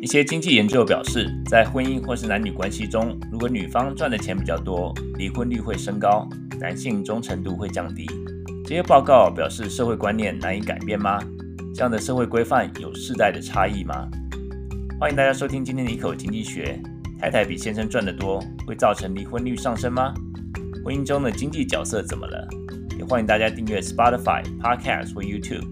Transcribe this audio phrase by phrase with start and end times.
[0.00, 6.26] 一些经济研究表示，在婚姻或是男女关系中，如果女方赚的钱比较多，离婚率会升高，
[6.58, 8.06] 男性忠诚度会降低。
[8.64, 11.22] 这些报告表示，社会观念难以改变吗？
[11.74, 14.08] 这样的社会规范有世代的差异吗？
[14.98, 16.80] 欢迎大家收听今天的一口经济学。
[17.18, 20.14] 太太比先生赚得多，会造成离婚率上升吗？
[20.82, 22.48] 婚姻中的经济角色怎么了？
[22.98, 25.66] 也欢迎大家订阅 Spotify Podcast 或 YouTube，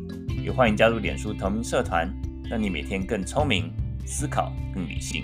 [0.44, 2.06] 也欢迎加入脸书同名社团，
[2.50, 3.72] 让你每天更聪明。
[4.08, 5.22] 思考更理性。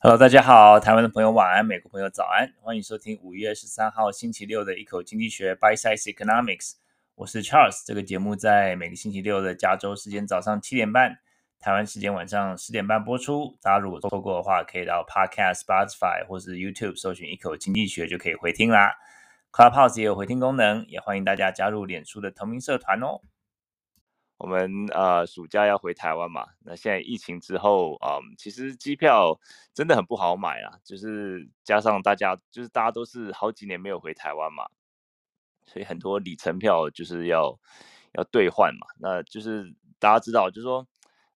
[0.00, 6.74] Hello，大家好，台湾的朋友晚安，美国朋友早安，欢迎收听五月十三号星期六的一口经济学 Bite Size Economics。
[7.16, 11.18] 我是 Charles，这个节目在每个星期六的加州时间早上七点半，
[11.58, 13.58] 台湾时间晚上十点半播出。
[13.60, 18.92] 大家如果错过的话，可以到 Podcast、Spotify 或是 YouTube 搜寻一口经济学就可以回听啦。
[19.50, 23.20] Clubhouse 也有回听功能，也欢迎大家加入脸书的同名社团哦。
[24.40, 29.38] 我们呃暑假要回台湾嘛，那现在疫情之后啊、嗯，其实机票
[29.74, 34.64] 真的很不好买啊，就是加上大家就是大家都是好几年没有回台湾嘛，
[35.66, 37.60] 所以很多里程票就是要
[38.12, 40.86] 要兑换嘛，那就是大家知道，就是说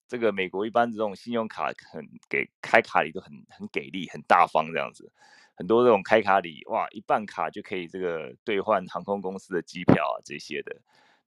[0.08, 5.12] 这个美国一般这种信用卡很给开卡礼都很很给力，很大方这样子，
[5.54, 10.74] 很多这种开卡礼哇，一办卡就可以这个兑换航空公司的机票啊这些的。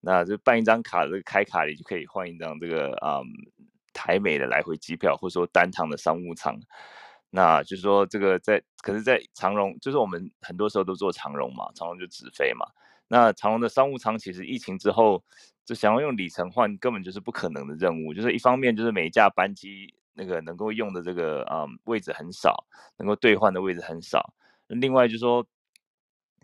[0.09, 3.25] 那就办一张卡，这个开卡里就可以换一张这个嗯
[3.91, 6.57] 台美的来回机票，或者说单趟的商务舱。
[7.29, 12.65] 那就是说这个在，可是，在长荣，就是我们很多时候都坐长荣嘛，长荣就直飞嘛。
[13.09, 15.21] 那长荣的商务舱其实疫情之后，
[15.65, 18.13] 就想要用里程换，根本就是不可能的任务。
[18.13, 22.63] 就是一方面就是每一架班机那个能够用的这个嗯位置很少，
[22.97, 24.33] 能够兑换的位置很少。
[24.67, 25.45] 另外就是说，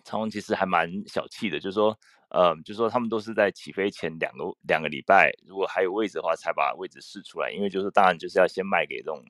[0.04, 1.98] 长荣其实还蛮小气的，就是说。
[2.34, 7.52] 嗯，就是说他们都是在起飞前两个两个礼拜，如果还有位置的话，才把位置释出来。
[7.52, 9.24] 因为就是当然就是要先卖给这种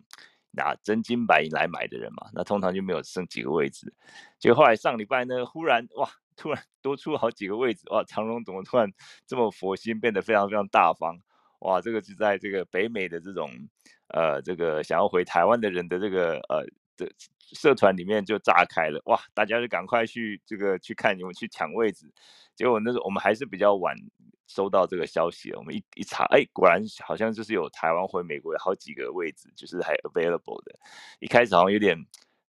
[0.51, 3.93] 拿真金白银来买的人嘛，那通常就没有剩几个位置。
[4.39, 8.89] 结果后来上礼拜呢，忽然哇，突然多出好几个位置，哇，长荣怎么突然
[9.27, 11.19] 这么佛心，变得非常非常大方？
[11.59, 13.49] 哇，这个就在这个北美的这种
[14.07, 16.65] 呃这个想要回台湾的人的这个呃
[16.97, 17.09] 的
[17.53, 22.11] 社团里面就炸开了，哇，大家就赶快去这个去看你们去抢位置。
[22.55, 23.95] 结果那时候我们还是比较晚
[24.47, 30.79] 收到这个消息，我们一一查，哎，果然好像就是有台湾回美国有好几个位置，就是还 available 的。
[31.19, 31.97] 一开始好像有点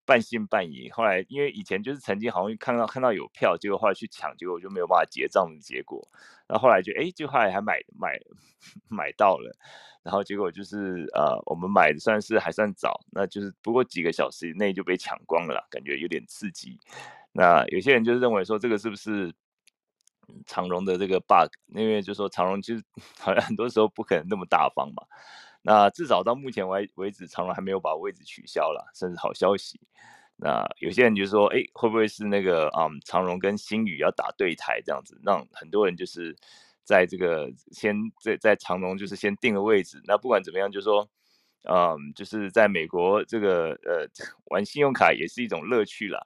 [0.06, 6.08] 半信半疑，后来因为以前就是曾经好像看到看到有票，结果后来去抢，结果我就没有办法结账的结果。
[6.48, 8.20] 然后后来就哎，就后来还买买
[8.90, 9.56] 买到了，
[10.04, 16.78] 然后结果就是呃，我们买的算是还算早，那就是不过几个小时以内就被抢光了，感觉有点刺激。
[17.32, 19.34] 那有些人就是认为说这个是不是？
[20.46, 22.82] 长荣的这个 bug，因为就是说长荣其实
[23.20, 25.04] 好像很多时候不可能那么大方嘛。
[25.64, 29.80] 那至少到目前为为止，长荣还没有把位置取消了，甚至好消息。
[30.36, 36.36] 那有些人就说，哎，会不会是那个嗯，长荣跟星宇要打对台这样子，让很多人就是
[36.84, 40.00] 在这个先在在长荣就是先定了位置。
[40.06, 41.10] 那不管怎么样，就是说
[41.64, 44.06] 嗯，就是在美国这个呃
[44.52, 46.20] 玩信用卡也是一种乐趣啦，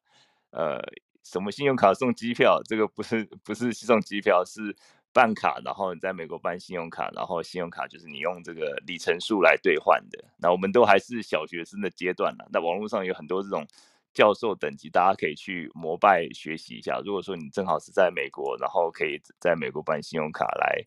[0.51, 0.81] 呃。
[1.23, 2.61] 什么信用卡送机票？
[2.63, 4.73] 这个不是不是送机票，是
[5.13, 10.23] 办卡，然后你在美国办信用卡，然后信用卡就是你用这个里程数来兑换的。
[10.37, 12.47] 那我们都还是小学生的阶段了。
[12.51, 13.65] 那网络上有很多这种
[14.13, 17.01] 教授等级，大家可以去膜拜学习一下。
[17.03, 20.83] 如果说你正好是在美国，然后可以在美国办信用卡来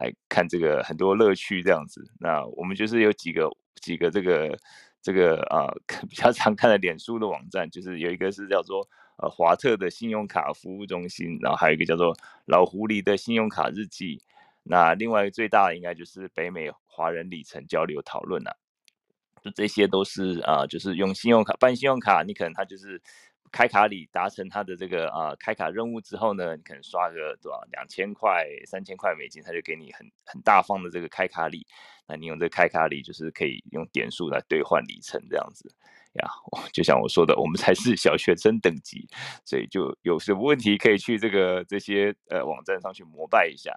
[0.00, 2.02] 来看这个很多乐趣这样子。
[2.18, 3.50] 那我们就是有几个
[3.82, 4.58] 几个这个
[5.02, 5.68] 这个啊、
[6.08, 8.88] 比较常看的脸书的网站，就是有一个是叫做。
[9.18, 14.22] 呃，华特的信用卡服务中心，然后还有一个叫做老狐狸的信用卡日记。
[14.62, 18.56] 那另外一个最大的应该就是北美华人里程交流讨论了、啊。
[19.42, 23.00] 就这些都是啊、就是用信用卡办信用卡，你可能他就是
[23.52, 31.64] 开卡礼达成他的这个啊、呃、开卡任务之后呢，你可能刷个多少两千块、三千块美金，他就给你很很大方的这个开卡礼。
[32.08, 35.72] 那你用这个开卡礼就是可以用点数来兑换里程这样子。
[36.16, 36.28] 呀，
[36.72, 39.06] 就像我说的，我们才是小学生等级，
[39.44, 43.72] 所以就有什么问题可以去这个这些呃网站上去膜拜一下。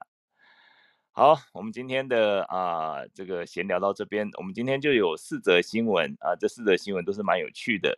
[1.11, 7.97] 好，我们今天的啊、这个闲聊到这边，我们今天就有四则新闻啊、这四则新闻都是蛮有趣的。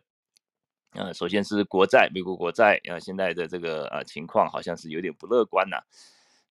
[0.94, 5.76] 嗯、首先是国债，美国国债啊、呃，现在的这个呃情况好像是有点不乐观呐、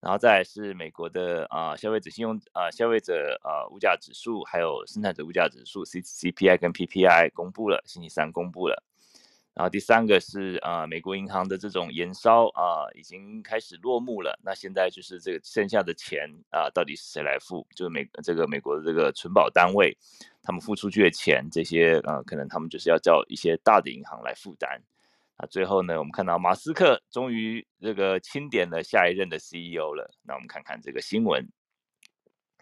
[0.02, 8.84] 然后再来是美国的啊、消费者信用啊、消费者啊、物价指数，还有生产者物价指数 C C P I 跟 P P I 公布了，星期三公布了。
[9.54, 14.40] 然后第三个是啊，美国银行的这种延烧啊，已经开始落幕了。
[14.44, 17.68] 那现在就是这个剩下的钱啊，到底是谁来付？
[17.76, 19.96] 就是美这个美国的这个存保单位，
[20.42, 24.82] 他们付出去的钱，这些啊，可能他们就是要叫一些大的银行来负担。
[25.42, 30.12] 啊，最后呢，我们看到马斯克终于这个钦点了下一任的 CEO 了。
[30.24, 31.50] 那我们看看这个新闻。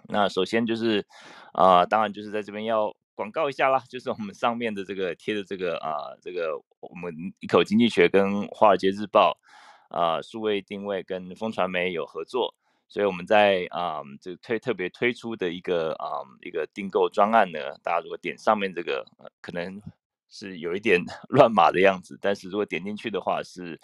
[0.07, 1.05] 那首先就是
[1.51, 2.95] 啊，当然就是在这边要。
[3.19, 9.37] 广告一下啦，就是我们上面的这个贴的这个啊，这个我们一口经济学跟华尔街日报
[9.89, 12.55] 啊，数位定位跟风传媒有合作，
[12.87, 19.05] 所以我们在啊这推特别推出的一个啊一个订购专案呢，大家如果点上面这个，
[19.41, 19.81] 可能
[20.29, 23.79] 是有一点 乱码的样子，但是如果点进去的话，是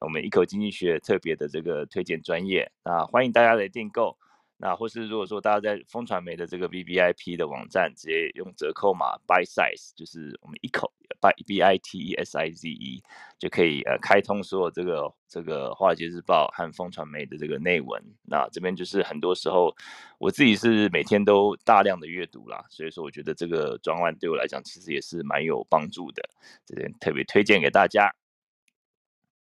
[0.00, 4.16] 我们一口经济学特别的这个推荐专业啊，欢迎大家来订购。
[4.62, 13.02] 那或是如果说大家在风传媒的这个 VVIP 的网站，直接用折扣码 Buy Size，就是我们一口 Buy B I T E S I Z E，
[13.38, 18.02] 就可以呃开通所有这个这个华尔街日报和风传媒的这个内文。
[18.24, 19.74] 那这边就是很多时候
[20.18, 26.22] 我自己是每天都大量的阅读啦，所以说我觉得这个专案对我来讲其实也是蛮有帮助的，
[26.66, 28.14] 这边特别推荐给大家。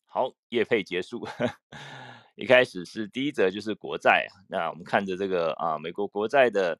[0.05, 1.27] 好，夜配结束。
[2.39, 4.25] 一开始是第一则，就是国债。
[4.47, 6.79] 那我们看着这个啊，美国国债的，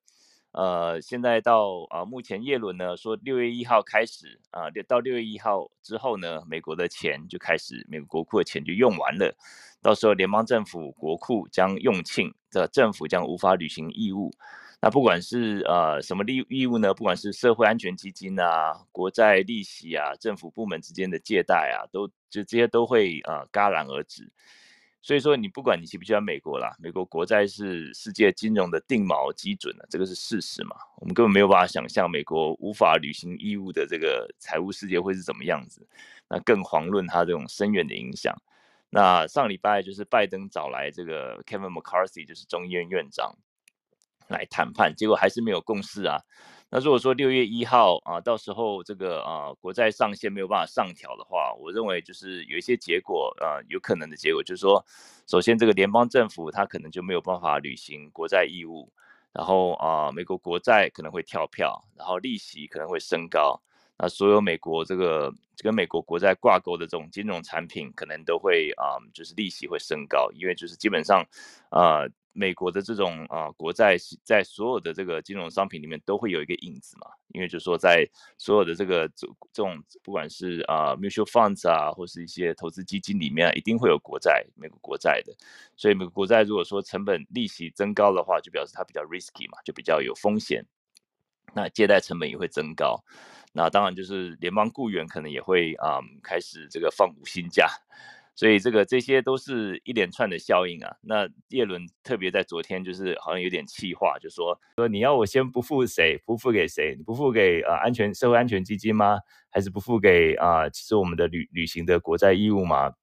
[0.53, 9.35] 呃，现在到啊，目前耶伦呢说六月一号开始啊，到六月一号之后呢，美国的钱就开始，美国国库的钱就用完了。
[9.81, 14.31] 到时候联邦政府国库将用罄，这政府将无法履行义务。
[14.81, 16.93] 那不管是呃什么利义务呢？
[16.93, 24.31] 不管是社会安全基金啊、国债利息啊、政府部门之间的借贷啊，都就这些都会啊戛然而止。
[25.01, 30.75] 所以说，你不管你喜不喜欢美国啦，美国国债是世界金融的定锚基准了，这个是事实嘛。
[30.97, 35.87] 我们根本没有办法想象美国无法履行义务的这个财务世界会是怎么样子，
[36.27, 38.35] 那更遑论它这种深远的影响。
[38.89, 43.33] 那上礼拜就是拜登找来这个 Kevin McCarthy，就是众议院院长
[44.27, 46.19] 来谈判，结果还是没有共识啊。
[46.71, 54.85] 那如果说六月一号啊，到时候这个啊国债上限没有办法上调的话，我认为就是有一些结果啊，有可能的结果就是说，
[55.25, 58.87] 首先这个联邦政府它可能就没有办法履行国债义务，
[59.33, 63.59] 然后啊美国国债可能会跳票，然后利息可能会升高，
[63.97, 65.33] 那所有美国这个
[65.63, 71.25] 跟美国国债挂钩的这种金融产品可能都会啊就是利息会升高，因为就是基本上
[71.71, 72.05] 啊。
[72.31, 85.33] 美国的这种啊国债在所有的这个金融商品里面都会有一个影子嘛，因为就是说在所有的这个这这种不管是啊 mutual funds 啊或是一些投资基金里面，一定会有国债，美国国债的。
[85.75, 90.65] 所以美国国债如果说成本利息增高的话，就表示它比较 risky 嘛，就比较有风险。
[91.53, 93.03] 那借贷成本也会增高。
[93.51, 97.67] 那当然就是联邦雇员可能也会啊开始这个放无薪假。
[98.39, 100.95] 所以这个这些都是一连串的效应啊。
[101.01, 106.95] 那叶伦特别在昨天就是好像有点气话，就说说你要我先不付谁，不付给谁？
[106.97, 109.19] 你不付给呃安全社会安全基金吗？
[109.49, 112.93] 还是不付给啊、其实我们的履履行的国债义务吗？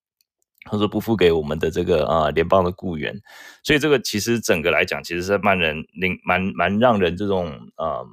[0.65, 3.15] 他说不付给我们的这个啊、呃、联邦的雇员。
[3.63, 8.07] 所以这个其实整个来讲，其实是蛮人令蛮蛮让人这种呃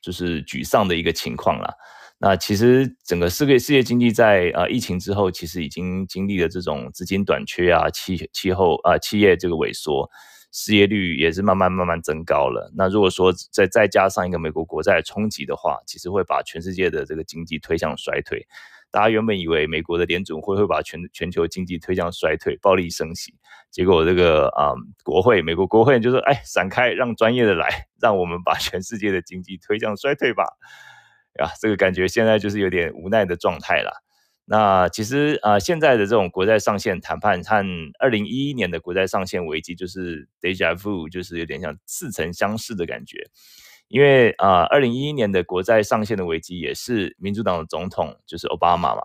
[0.00, 1.74] 就是沮丧的一个情况啦。
[2.26, 10.08] 那其实整个世界世界经济在呃疫情之后，其实已经经历了这种资金短缺啊，气气候啊，企业这个萎缩，
[10.50, 12.72] 失业率也是慢慢慢慢增高了。
[12.74, 18.46] 那如果说再再加上一个美国国债的冲击的话，其实会把全世界的这个经济推向衰退。
[18.90, 23.34] 大家原本以为美国的联准会会把全全球经济推向衰退，暴力升息，
[23.70, 24.72] 结果这个啊、
[25.04, 30.46] 国会美国国会就说，哎，闪开，让专业的来，让我们把全世界的经济推向衰退吧。
[31.42, 34.02] 啊，这个感觉现在就是有点无奈的状态了。
[34.46, 37.64] 那其实啊、现在的这种国债上限谈判和
[37.98, 43.26] 二零一一年的国债上限危机就是 deja vu，就是有点像似曾相识的感觉。
[43.88, 49.02] 因为啊，二零一一年的国债上限的危机也是民主党的总统就是奥巴马嘛，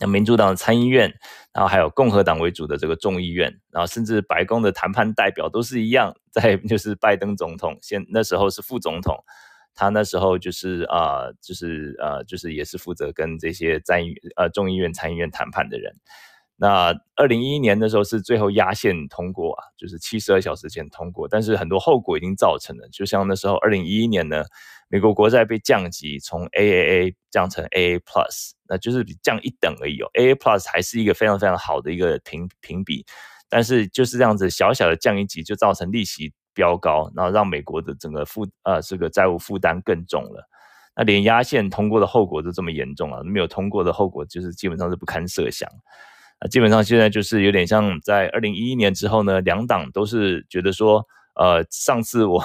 [0.00, 1.12] 那民主党的参议院，
[1.52, 9.22] 然后还有共和党为主的这个众议院，然后甚至白宫的谈判代表都是一样，在 就是拜登总统现那时候是副总统。
[9.76, 15.94] 他那时候就是啊、就是呃，就是也是负责跟这些参议呃众议院、参议院谈判的人。
[16.58, 22.88] 那二零一一年的时候是最后压线通过啊，就是七十二小时前通过，但是很多后果已经造成了。
[22.90, 24.42] 就像那时候二零一一年呢，
[24.88, 30.08] 美国国债被降级，从 AAA 降成 AA Plus，那就是降一等而已哦。
[30.14, 33.04] AA Plus 还是一个非常非常好的一个评评比，
[33.50, 40.48] 但是就是这样子小小的降一级，就造成利息飙高，然后让美国的整个负呃这个债务负担更重了。
[40.96, 45.68] 那连压线通过的后果都这么严重啊，没有通过的后果就是基本上是不堪设想。
[46.38, 52.42] 啊，基本上现在就是有点像在二零一一年之后呢，两党都是觉得说，呃，上次我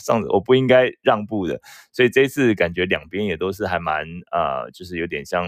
[0.00, 1.60] 上次我不应该让步的，
[1.92, 5.46] 所以这次感觉两边也都是还蛮呃，就是有点像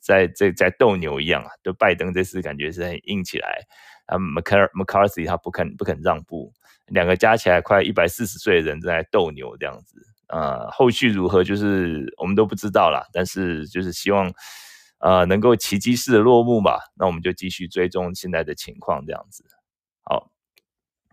[0.00, 1.48] 在在在斗牛一样啊。
[1.62, 3.60] 就拜登这次感觉是很硬起来，
[4.06, 6.52] 啊，Mc McCarthy 他不肯不肯让步，
[6.88, 9.96] 两个加起来快一百四十岁的人在斗牛这样子，
[10.28, 14.32] 呃，后续如何就是我们都不知道啦，但是就是希望。
[15.00, 16.80] 呃，能够奇迹式的落幕吧？
[16.96, 19.44] 那我们就继续追踪现在的情况，这样子。
[20.02, 20.28] 好，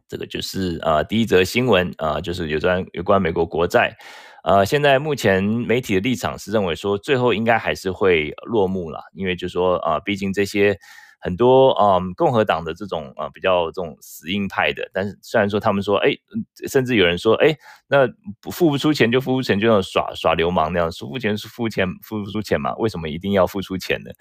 [0.08, 3.96] 这个就是呃第一则新闻啊、就是有关有关美国国债。
[4.44, 10.76] 呃，现在目前媒体的立场是认为说，最后应该还是会落幕了，因为就说啊、毕竟这些。
[11.26, 16.16] 很多啊、嗯，共和党的这种啊比较这种死硬派的，但是虽然说他们说，哎，
[16.70, 18.08] 甚至有人说，哎，那
[18.52, 22.76] 付不出钱就付不出钱，就像耍耍流氓那样，付不钱是付钱付不出钱嘛？
[22.76, 24.12] 为什么一定要付出钱呢？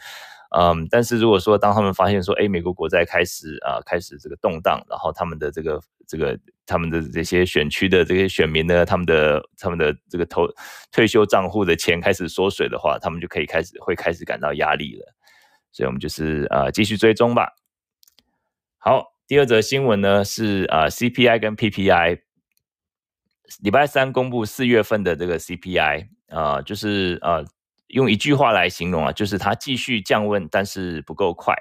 [0.57, 10.49] 嗯，但是如果说当他们发现说，哎，美国国债开始啊开始这个动荡，然后他们的这个这个他们的这些选区的这些选民呢，他们的他们的这个投
[10.91, 15.15] 退休账户的钱开始缩水的话，他们就可以开始会开始感到压力了。
[15.75, 17.49] 所以，我们就是呃继续追踪吧。
[18.79, 22.21] 好，第二则新闻呢是呃 CPI 跟 PPI，
[23.61, 27.45] 礼拜三公布四月份的这个 CPI，啊、就是呃
[27.89, 31.53] 用一句话来形容啊，就是它继续降温，但是不够快。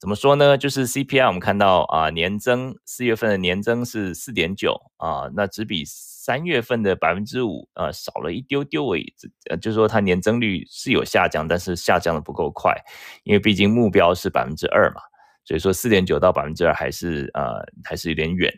[0.00, 0.58] 怎么说呢？
[0.58, 5.84] 就是 CPI，我们看到啊、年增四月份的年增是四点九啊，那只比
[6.22, 9.14] 三月份的百分之五呃少了一丢丢而已。
[9.48, 12.76] 呃，就是说它年增率是有下降，但是下降的不够快，
[13.24, 15.00] 因为毕竟目标是百分之二嘛，
[15.46, 18.52] 所以说四点九到百分之二还是呃还是有点远。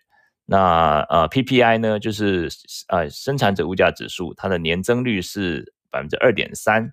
[0.45, 2.49] 那呃 PPI 呢，就是
[2.89, 6.93] 呃生产者物价指数，它的年增率是百分之二点三，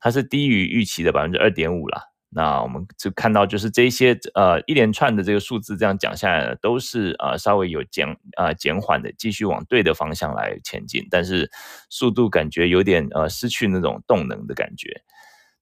[0.00, 2.02] 它是低于预期的百分之二点五啦。
[2.32, 8.06] 那我们就看到，就是这些呃一连串的这个数字这样讲下来呢，都是呃稍微有减
[8.36, 11.50] 呃减缓的，继续往对的方向来前进，但是
[11.88, 15.02] 速度感觉有点呃失去那种动能的感觉。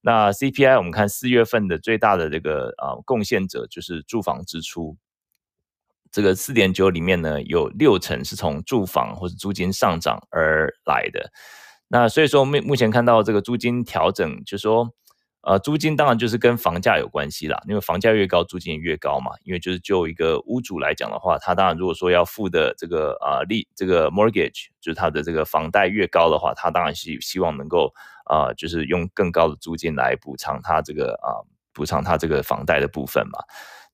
[0.03, 4.99] 那 CPI 我们看四月份的最大的这个呃贡献者就是住房支出，
[6.13, 11.33] 这个四点九里面呢有六成是从住房或者租金上涨而来的。
[11.89, 14.93] 那所以说目目前看到这个租金调整，就说。
[15.49, 19.33] 呃，租金当然就是跟房价有关系啦，因为房价越高，租金越高嘛。
[19.45, 27.95] 因为就是就一个屋主来讲的话，他当然如果说要付的这个啊利这个 mortgage，就是他的这个房贷越高的话，他当然是希望能够
[28.27, 31.41] 啊，就是用更高的租金来补偿他这个啊
[31.73, 33.39] 补偿他这个房贷的部分嘛。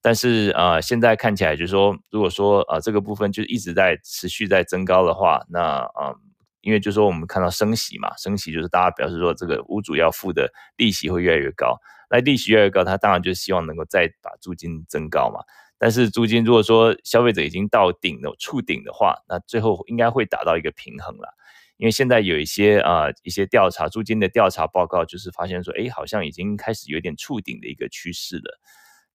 [0.03, 6.17] 但是啊，现在看起来就是说，如果说啊这个部分就一直在持续在增高的话，那啊。
[6.65, 11.79] 因为就是说我们看到升息嘛，升息就是大家表示说这个屋主要付的利息会越来越高，
[12.11, 15.41] 那利息越来越高，他当然就希望能够再把租金增高嘛。
[15.77, 21.35] 但是租金如果说消费者已经到顶了，触顶的话，那最后应该会达到一个平衡了。
[21.77, 28.61] 因为现在有一些啊、一些调查租金的调查报告，就是发现说，哎，好像已经开始有点触顶的一个趋势了。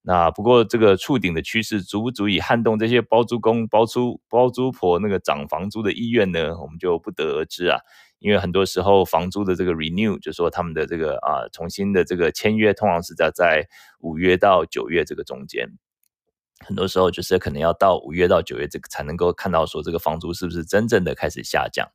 [0.02, 6.58] 那不过这个触顶的趋势足不足以撼动这些包租公、包租包租婆那个涨房租的意愿呢？
[6.58, 7.80] 我们就不得而知啊。
[8.20, 13.68] 因为很多时候房租的这个 renew，就是说他们的这个啊重新的这个签约，通常是在在
[14.00, 15.70] 五月到九月这个中间。
[16.66, 21.88] 很多时候就是可能要到五月到九月这个才能够看到说这个房租是不是真正的开始下降。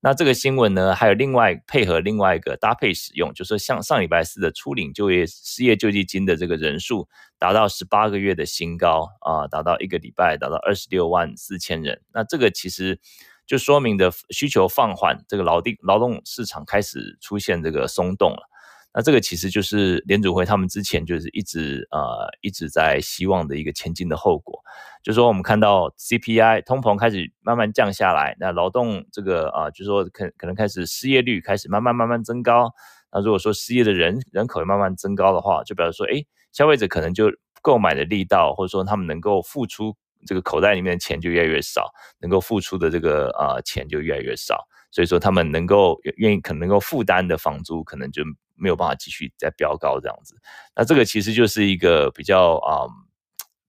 [0.00, 12.00] 那这个新闻呢，还有另外配合另外一个搭配使用，就是像上礼拜四的初领就业失业救济金的这个人数达到十八个月的新高啊，达到一个礼拜达到二十六万四千人。
[12.12, 13.00] 那这个其实
[13.44, 18.47] 就说明的需求放缓，这个劳定劳动市场开始出现这个松动了。
[18.94, 24.58] 那这个其实就是联组会他们之前就是一直呃一直在希望的一个前进的后果，
[25.02, 32.72] 就是说我们看到 CPI 通膨开始慢慢降下来，那劳动这个啊、就是说可可能开始失业率开始慢慢慢慢增高，
[33.12, 37.30] 那如果说失业的人人口慢慢增高的话，就表示说哎消费者可能就
[37.62, 39.94] 购买的力道或者说他们能够付出
[40.26, 48.24] 这个口袋里面的钱就越来越少，能够付出的这个啊、钱就越来越少，所以说他们能够愿意可能够负担的房租可能就。
[48.58, 50.34] 没有办法继续再飙高这样子，
[50.74, 52.90] 那这个其实就是一个比较啊、嗯、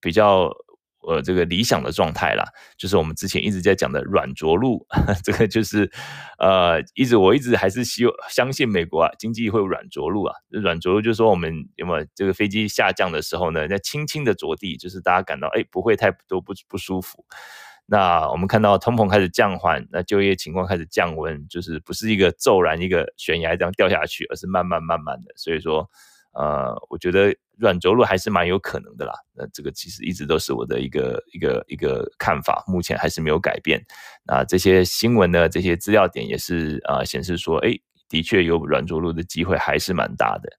[0.02, 0.52] 比较
[1.02, 2.44] 呃这个理想的状态啦，
[2.78, 4.86] 就是我们之前一直在讲的软着陆，
[5.24, 5.90] 这个就是
[6.38, 17.26] 呃一直我一直还是希望相信美国啊经济会软着陆啊，软着陆就是说我们有没有这个飞机下降的时候呢，在轻轻的着地，就是大家感到哎不会太多不不舒服。
[17.92, 25.34] 那我们看到通膨开始降缓，那就业情况开始降温，就是不是一个骤然一个悬崖这样掉下去，而是慢慢慢慢的。
[25.36, 25.90] 所以说，
[26.34, 29.14] 呃，我觉得软着陆还是蛮有可能的啦。
[29.34, 33.84] 那这个其实一直都是我的一个一个一个看法，目前还是没有改变。
[34.24, 37.80] 那这些新闻呢，这些资料点也是啊、显示说，哎。
[38.10, 40.50] 的确有软着陆的机会还是蛮大的，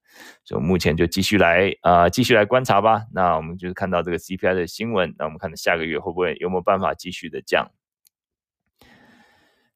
[0.45, 3.03] 所以目前就继续来啊、呃，继续来观察吧。
[3.13, 7.71] 那我们就是看到这个 CPI 的新闻，那我们看下个月会不会有没有办法继续的降？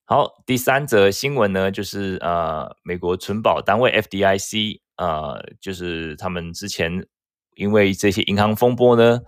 [0.04, 7.06] 好，第三则新闻呢，就是呃，美国存保单位 FDIC 呃，就是他们之前
[7.56, 9.20] 因为这些银行风波呢，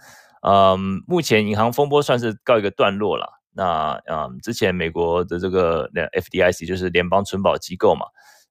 [0.42, 3.26] 嗯、目前银行风波算是告一个段落了。
[3.52, 8.06] 那嗯，之前美国的这个 FDIC 就是联邦存保机构嘛。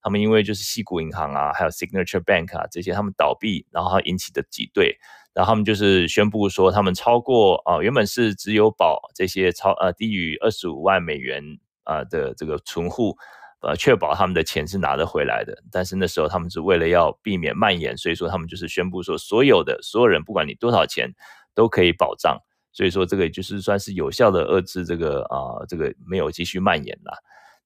[0.05, 4.95] 他们因为就是西谷银行啊，还有 Signature Bank 啊这些，他们倒闭，然后引起的挤兑，
[5.33, 11.43] 然后他们就是宣布说，他们超过啊、原本是只有保这些超呃低于二十五万美元
[11.85, 13.17] 啊、的这个存户，
[13.61, 15.57] 呃，确保他们的钱是拿得回来的。
[15.71, 21.09] 但是那时候他们是为了要避免蔓延，所以说他们就是宣布说，所有的所有人，不管你多少钱，
[21.55, 22.37] 都可以保障。
[22.71, 27.17] 所以说这个就是算是有效的遏制这个啊、呃，这个没有继续蔓延了。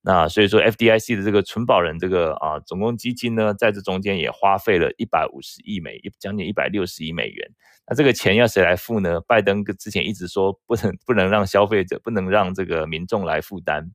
[0.01, 7.51] 那所以说，FDIC 的这个存保人这个啊总共基金呢，在这中间也花费了一百五十亿美，将近一百六十亿美元。
[7.85, 9.19] 那这个钱要谁来付呢？
[9.27, 13.91] 拜登之前一直说不能不能让消费者，不能让这个民众来负担。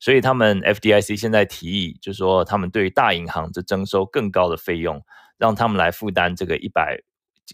[0.00, 5.00] 所以他们 FDIC 现在提议，就是说他们对大银行这征收更高的费用，
[5.38, 6.98] 让他们来负担这个一百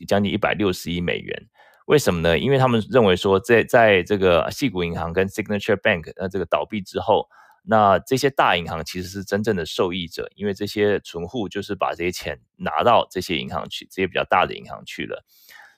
[0.08, 1.46] 将近一百六十亿美元。
[1.86, 2.38] 为什么呢？
[2.38, 7.28] 因为他们认为说在，在这个矽谷银行跟 Signature Bank 呃这个倒闭之后，
[7.64, 15.24] 那这些大银行其实是真正的受益者，因为这些存户就是把这些钱拿到这些银行去，这些比较大的银行去了。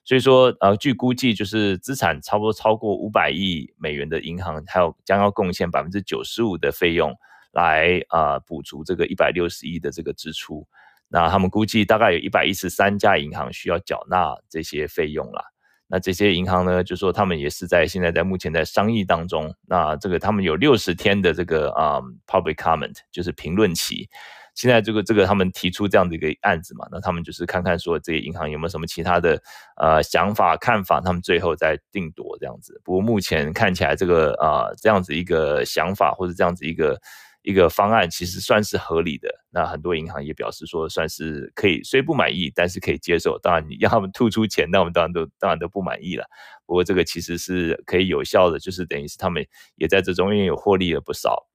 [0.04, 7.14] 所以说，呃，据估计，就是资产差不多超过五百亿美元的银行，还有将要贡献百分之九十五的费用
[7.52, 10.68] 来啊、呃、补足这个一百六十亿的这个支出。
[11.08, 15.53] 那他们估计大概有一百一十三家银行需要缴纳这些费用了。
[15.94, 19.54] 那这些银行呢，就说他们也是在现在在目前在商议当中。
[19.68, 24.08] 那这个他们有六十天的这个啊、public comment，就是评论期。
[24.56, 29.40] 现在这个这个他们提出这样的一个案子嘛，那他们就是看看说这些银行有没有什么其他的
[29.76, 32.80] 呃想法看法，他们最后再定夺这样子。
[32.82, 37.00] 不过目前看起来这个啊、这样子一个想法或者这样子一个。
[37.44, 43.38] 一个方案其实算是合理的，那很多银行也表示说算是可以，虽不满意，但是可以接受。
[43.38, 46.24] 当然你要他们吐出钱，那我们当然都当然都不满意了。
[46.64, 51.46] 不过这个其实是可以有效的，就是等于是他们也在这中间有获利了不少。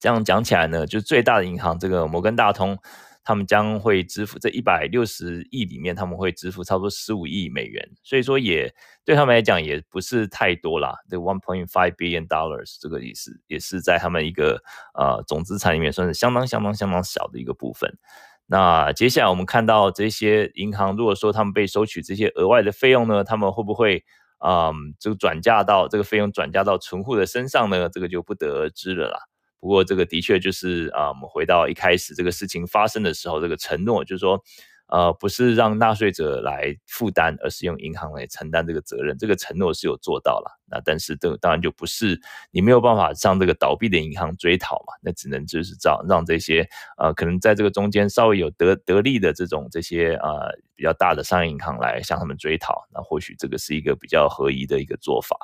[0.00, 2.78] 这样讲起来呢，就最大的银行这个摩根大通。
[3.26, 8.72] 他们将会支付这一百六十亿里面，他们会支付差不多十五亿美元，所以说也
[9.04, 10.94] 对他们来讲也不是太多啦。
[11.10, 14.62] 这 one point five billion dollars 这个意思也是在他们一个
[14.94, 17.98] 呃总资产里面算是相当相当相当小的一个部分。
[18.46, 24.04] 那接下来我们看到这些银行，如果说他们被收取这些额外的费用呢，他们会不会
[24.38, 27.88] 嗯这个转嫁到这个费用转嫁到存户的身上呢？
[27.88, 29.18] 这个就不得而知了啦。
[29.58, 34.40] 不过这个的确就是啊，我们回到一开始这个事情发生的时候，这个承诺就是说，
[34.88, 39.18] 呃，不是让纳税者来负担，而是用银行来承担这个责任。
[39.18, 42.20] 这个承诺是有做到了，那但是这当然就不是
[42.52, 55.36] 你没有办法向这个倒闭的银行追讨嘛，那只能就是让让这些呃可能在这个中间稍微有得得利的这种这些呃比较大的商业银行来向他们追讨，那或许这个是一个比较合宜的一个做法。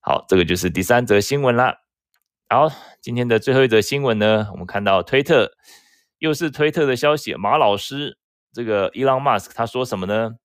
[0.00, 1.85] 好，这个就是第三则新闻啦。
[2.48, 5.50] 好，今天的最后一则新闻呢，我们看到推特
[6.18, 7.34] 又是推特的消息。
[7.34, 8.18] 马老师，
[8.52, 10.36] 这个 Elon Musk 他说什么呢？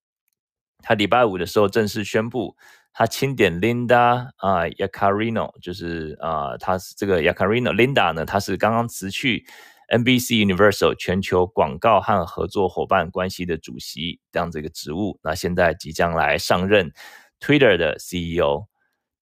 [0.82, 2.56] 他礼拜五的时候正式宣布，
[2.92, 9.46] 他钦点 Linda 啊，Yakarino，就是啊，他是这个 Yakarino Linda 呢，他是刚刚辞去
[9.92, 16.92] NBC Universal 全球广告和合作伙伴关系的主席这样子一个职务，那现在即将来上任
[17.38, 18.66] Twitter 的 CEO。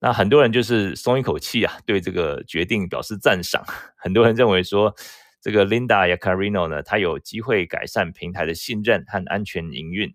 [0.03, 3.63] 那很多人就是松一口气啊，对这个决定表示赞赏。
[3.97, 4.95] 很多人认为说，
[5.43, 10.15] 这个 Linda Yacarino 呢，她有机会改善平台的信任和安全营运。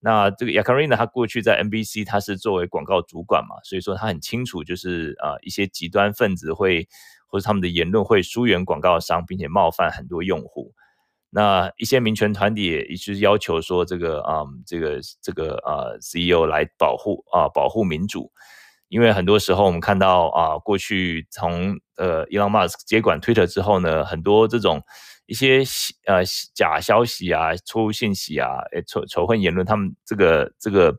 [0.00, 6.88] 那这个 Yaccarino 她过去在 NBC，她是作为广告主管嘛，所以说她很清楚，就是啊一些极端分子会
[7.26, 10.72] 或者他们的言论会疏远广告商，并且冒犯很多用户。
[11.28, 18.32] 那一些民权团体也就是要求说，这个啊这个这个啊 CEO 来保护啊保护民主。
[18.88, 24.82] 因为很多时候我们看到啊，过去从呃，Elon Musk 接管 Twitter 之后呢，很多这种
[25.26, 25.62] 一些
[26.06, 26.22] 呃
[26.54, 30.96] 假消息啊、错误信息啊、仇仇恨言论，他们这个这个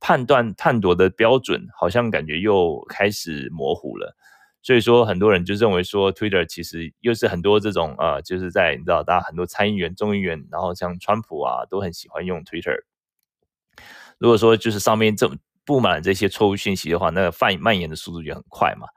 [0.00, 4.16] 判断判夺的标准好像感觉又开始模糊了。
[4.60, 12.76] 所以说，很多人就认为说，Twitter 其实又是很多这种呃，就是在你知道，大家很多参议员、众议员，然后像川普啊，都很喜欢用 Twitter。
[14.18, 15.30] 如果说就是上面这
[15.68, 18.88] 布满这些错误讯息的话，那泛蔓延的速度就很快嘛。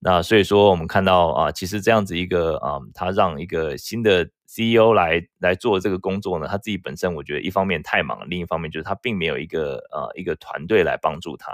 [0.00, 11.52] 那所以说，我们看到啊，其实这样子一个啊，他让一个新的 CEO 来来做这个工作呢，他自己本身我觉得一方面太忙，另一方面就是他并没有一个呃一个团队来帮助他。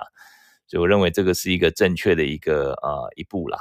[0.66, 3.58] 所以我认为这个是一个正确的一个呃一步啦。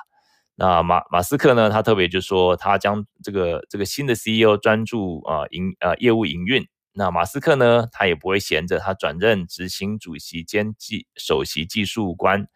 [0.56, 6.68] 那马马斯克呢，他特别就说他将这个这个新的 CEO 专注啊营呃业务营运。
[6.98, 12.48] 那马斯克呢，他也不会闲着，他转任执行主席兼技首席技术官，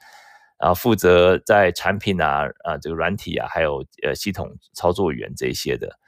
[0.57, 5.99] 啊负责在产品啊啊这个软体啊还有呃系统操作员这些的。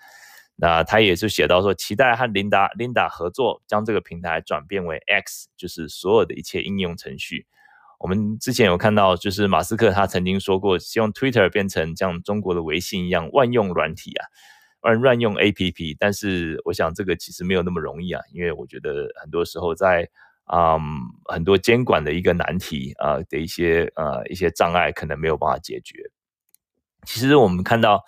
[0.56, 7.48] 那他也是写到说，期待和琳达琳达合作，将这个平台转变为 X，就是所有的一切应用程序。
[8.00, 14.26] 我们之前有看到，就是马斯克他曾经说过，希望 Twitter 变成像中国的微信一样万用软体啊，
[14.82, 15.96] 乱乱用 APP。
[16.00, 20.10] 但是我想这个其实没有那么容易啊，因为我觉得很多时候在
[20.52, 20.80] 嗯
[21.26, 26.12] 很多监管的一个难题啊的一些呃一些障碍可能没有办法解决。
[27.06, 28.04] 其实我们看到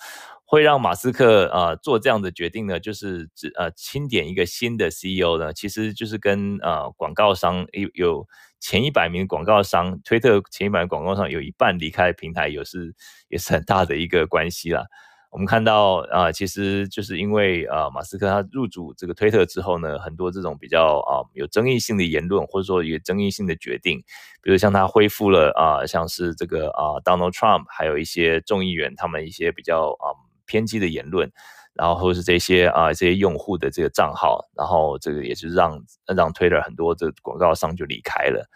[0.46, 8.28] 会让马斯克呃做这样的决定呢，就是指呃清点一个新的 CEO 呢，其实就是跟呃广告商有有。
[8.66, 12.96] 前一百名广告商，推特前一百名广告商有一半离开平台，也是
[13.28, 14.86] 也是很大的一个关系啦。
[15.34, 23.98] 我们看到啊、其实就是因为啊、呃，马斯克他入主这个推特之后呢，很多这种比较啊、有争议性的言论，或者说有争议性的决定，
[24.44, 30.14] 比如像他恢复了啊、像是这个啊、Donald Trump，还有一些众议员他们一些比较啊、
[30.46, 31.32] 偏激的言论。
[31.74, 35.82] 然后或是这些啊这些用户的这个账号，然后这个也是让
[36.16, 38.48] 让 Twitter 很多的广告商就离开了。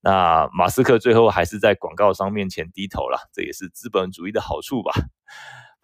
[0.00, 4.94] 那马斯克最后还是在广告商面前低头了，这也是资本主义的好处吧。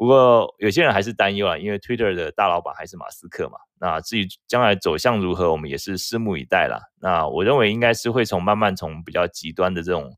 [0.00, 3.58] 不过有些人还是担忧啊，因为 Twitter 的大老板还是马斯克嘛。
[3.78, 6.90] 那至于将来走向如何，我们也是拭目以待了。
[7.02, 10.10] 那我认为应该是会从慢慢从比较极端的这种。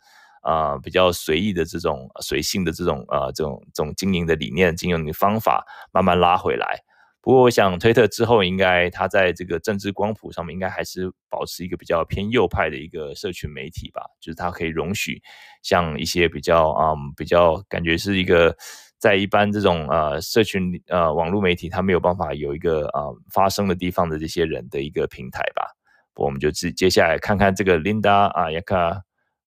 [0.45, 6.81] 啊、呃，比较随意的这种随性的这种呃这种这种经营的理念、经营的方法，慢慢拉回来。
[7.21, 14.03] 不过，我想推特之后，应该它在这个政治光谱上面，应该还是保持一个比较偏右派的一个社群媒体吧。
[14.21, 15.23] 就是它可以容许
[15.62, 18.57] 像一些比较嗯比较感觉是一个
[19.03, 25.75] 在一般这种呃社群呃网络媒体，它没有办法有一个呃发声的地方的这些人的一个平台吧。
[26.15, 29.03] 我们就接接下来看看这个 Linda 啊雅卡。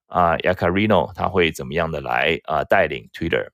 [0.08, 3.48] 啊 Yakarino 他会怎么样的来啊带领 Twitter？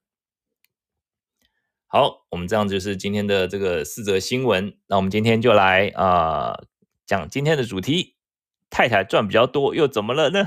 [1.86, 4.76] 好，我们这样就是今天的这个四则新闻。
[4.86, 6.54] 那我们今天就来啊
[7.06, 8.16] 讲今天的主题：
[8.68, 10.46] 太太赚比较多又怎么了呢？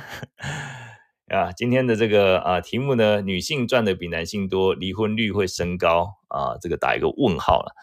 [1.28, 7.74] 啊，今天的这个啊题目呢，女性赚的比男性多，离婚率会升高啊，这个打一个问号了。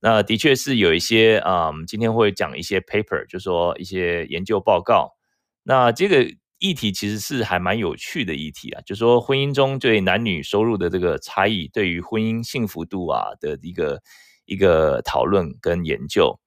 [0.00, 5.12] 那的确是有一些啊，我们今天会讲一些 paper，就说一些研究报告。
[5.62, 6.34] 那这个。
[6.64, 14.00] 议题其实是还蛮有趣的议题啊，就说婚姻中对男女收入的这个差异，对于婚姻幸福度啊的一个
[14.44, 16.38] 一个讨论跟研究，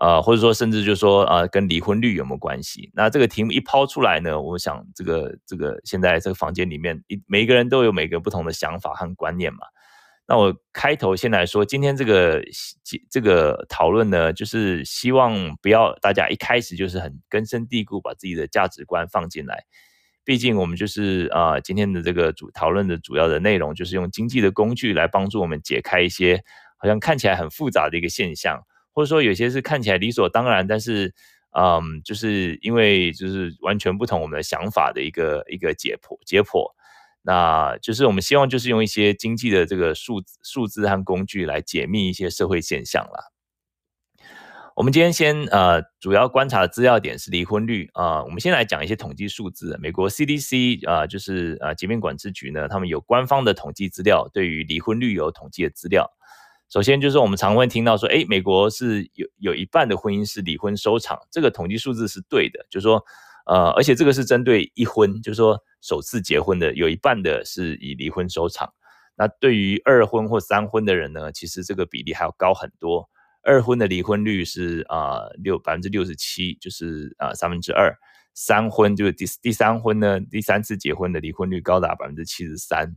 [0.00, 2.90] 呃，或者说甚至就是说啊、跟离婚率有没有关系？
[2.94, 9.60] 那这个题目一抛出来呢，我想这个这个现在这个房间里面，一每个人都有每个不同的想法和观念嘛。
[10.30, 12.42] 那我开头先来说，今天这个
[13.10, 19.64] 这个讨论呢，就是希望不要大家一开始就是很根深蒂固把自己的价值观放进来。
[20.24, 26.44] 毕竟我们就是啊、今天的这个主讨论的主要的内容，就是用经济的工具来帮助我们解开一些
[26.76, 28.60] 好像看起来很复杂的一个现象，
[28.98, 31.14] 或者说有些是看起来理所当然，但是
[31.56, 36.68] 嗯，就是因为就是完全不同我们的想法的一个一个解剖解剖。
[37.22, 43.26] 那就是我们希望就是用一些经济的这个数字数字和工具来解密一些社会现象啦。
[44.74, 49.78] 我们今天先呃主要观察的资料点是离婚率啊、我们先来讲一些统计数字。
[49.80, 56.10] 美国 CDC 啊、就是呃疾病管制局呢，他们有官方的统计资料，对于离婚率有统计的资料。
[56.68, 63.02] 首先就是我们常会听到说，哎，美国是有有一半的婚姻是离婚收场，这个统计数字是对的，就是说。
[63.50, 68.70] 呃，而且这个是针对一婚，就是说首次结婚的，有一半的是以离婚收场。
[69.16, 73.08] 那对于二婚或三婚的人呢，其实这个比例还要高很多。
[73.42, 77.90] 二婚的离婚率是啊六百分之六十七，就是啊三分之二。
[78.34, 82.94] 三婚就是第第三婚呢，第三次结婚的离婚率高达百分之七十三。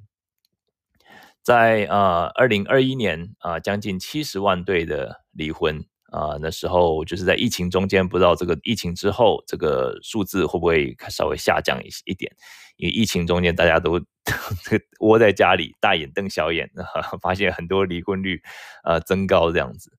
[1.43, 12.31] 在呃二零二一年啊将近七十万对的离婚啊，那时候就是在疫情中间，不知道这个疫情之后这个数字会不会稍微下降一一点？
[12.77, 13.99] 因为疫情中间大家都
[15.01, 16.69] 窝在家里，大眼瞪小眼，
[17.21, 18.41] 发现很多离婚率
[18.83, 19.91] 呃增高这样子。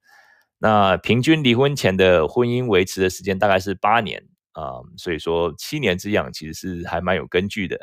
[0.59, 7.79] 那平均离婚前的婚姻维持的时间大概是八年啊，所以说七年之痒其实是还蛮有根据的。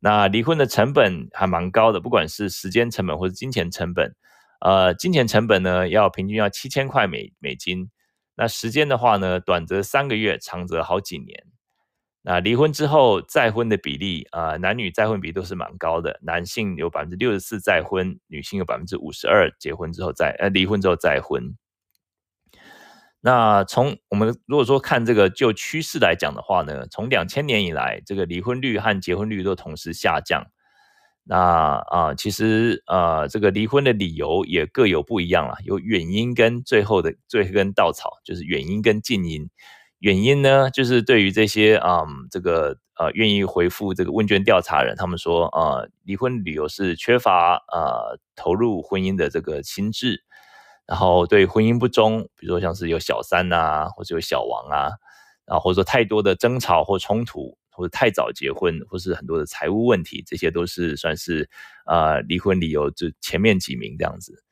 [0.00, 4.14] 那离婚的成本还蛮高的，不管是时间成本或者金钱成本。
[4.60, 7.90] 呃，金钱成本呢，要平均要七千块美美金。
[8.36, 11.44] 那时间的话呢，短则三个月，长则好几年。
[12.22, 16.18] 那离婚之后再婚的比例啊，男女再婚比都是蛮高的。
[16.22, 21.56] 男性有百分之六十四再婚，女性有百分之五十二结婚之后再呃离婚之后再婚。
[23.20, 30.46] 那从我们如果说看这个就趋势来讲的话呢，从两千年以来，这个离婚率和结婚率都同时下降。
[31.24, 31.36] 那
[31.90, 39.50] 啊、其实呃，这个离婚的理由也各有不一样了，有远因跟最后的最后一根稻草，就是远因跟近因。
[39.98, 50.22] 远因呢，就是对于这些啊、这个呃愿意回复这个问卷调查人，他们说啊、呃，离婚理由是缺乏呃投入婚姻的这个心智，
[50.88, 54.90] 然后对婚姻不忠，比如说像是有小三啊，或者有小王啊，
[55.46, 57.56] 然后或者说太多的争吵或冲突。
[57.70, 61.48] 或者太早结婚，或是很多的财务问题，这些都是算是
[61.86, 64.42] 呃离婚理由，就前面几名这样子。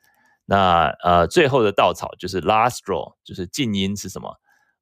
[0.45, 4.33] 那呃最后的稻草就是 last straw，就是静音是什么？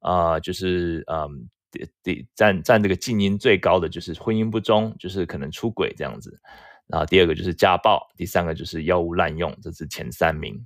[0.01, 6.39] 呃就是嗯第第占占这个静音最高的就是婚姻不忠，就是可能出轨这样子。
[6.85, 10.63] 然后第二个就是家暴，第三个就是药物滥用，这是前三名。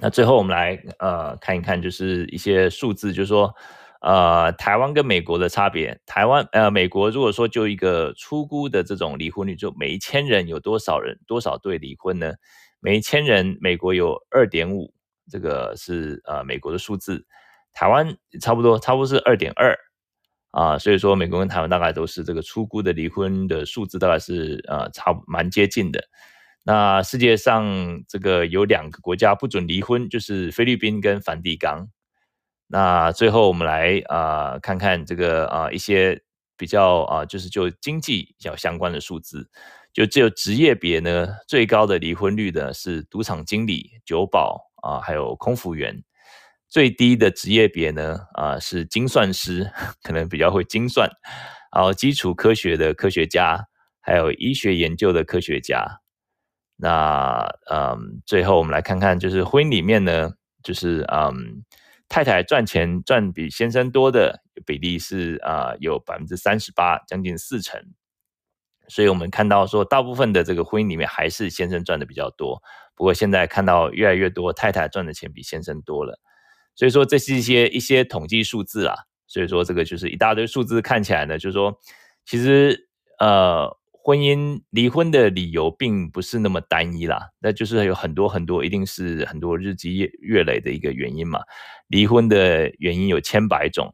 [0.00, 3.54] 那最后我们来呃看一看，就是一些数字，就是说。
[4.02, 12.34] 呃，台湾跟美国的差别，台湾呃，美国如果说就一个初估的这种离婚率，就每一千人有多少人多少对离婚呢？
[12.78, 14.94] 每一千人，美国有二点五，
[15.28, 17.26] 这个是呃美国的数字，
[17.72, 19.76] 台湾差不多差不多是二点二
[20.52, 26.04] 啊，所以说美国跟台湾大概都是这个初估的离婚的数字，大概是呃差蛮接近的。
[26.68, 27.64] 那世界上
[28.08, 31.86] 这个有两个国家不准离婚，就是菲律宾跟梵蒂冈。
[32.66, 36.20] 那最后我们来啊、看看这个啊、一些
[36.56, 39.48] 比较啊、就是就经济比较相关的数字，
[39.92, 46.02] 就只有职业别呢最高的离婚率的是赌场经理、酒保啊、还有空服员，
[46.68, 49.70] 最低的职业别呢啊、是精算师，
[50.02, 51.08] 可能比较会精算，
[51.72, 53.68] 然后基础科学的科学家，
[54.00, 56.00] 还有医学研究的科学家。
[56.76, 61.64] 那嗯最后我们来看看就是婚姻里面呢就是嗯。
[62.08, 67.82] 太太赚钱赚比先生多的比例是啊、有百分之三十八，将近四成。
[68.86, 72.62] 所以我们看到说，大部分的这个婚姻里面还是先生赚的比较多。
[72.94, 76.20] 不过现在看到越来越多太太赚的钱比先生多了。
[76.76, 78.94] 所以说这是一些一些统计数字啦。
[79.26, 81.76] 所以说这个就是一大堆数字看起来呢，就是说
[82.24, 83.76] 其实呃。
[84.06, 91.40] 婚姻离婚的理由并不是那么单一啦，那就是有很多很多，一定是很多日积月月累的一个原因嘛。
[91.88, 93.92] 离婚的原因有千百种，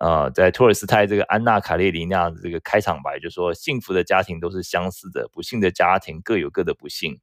[0.00, 7.20] 呃，在托尔斯泰这个《安娜·卡列尼娜》的这个开场白就说：“幸福的家庭都是相似的，不幸的家庭各有各的不幸。”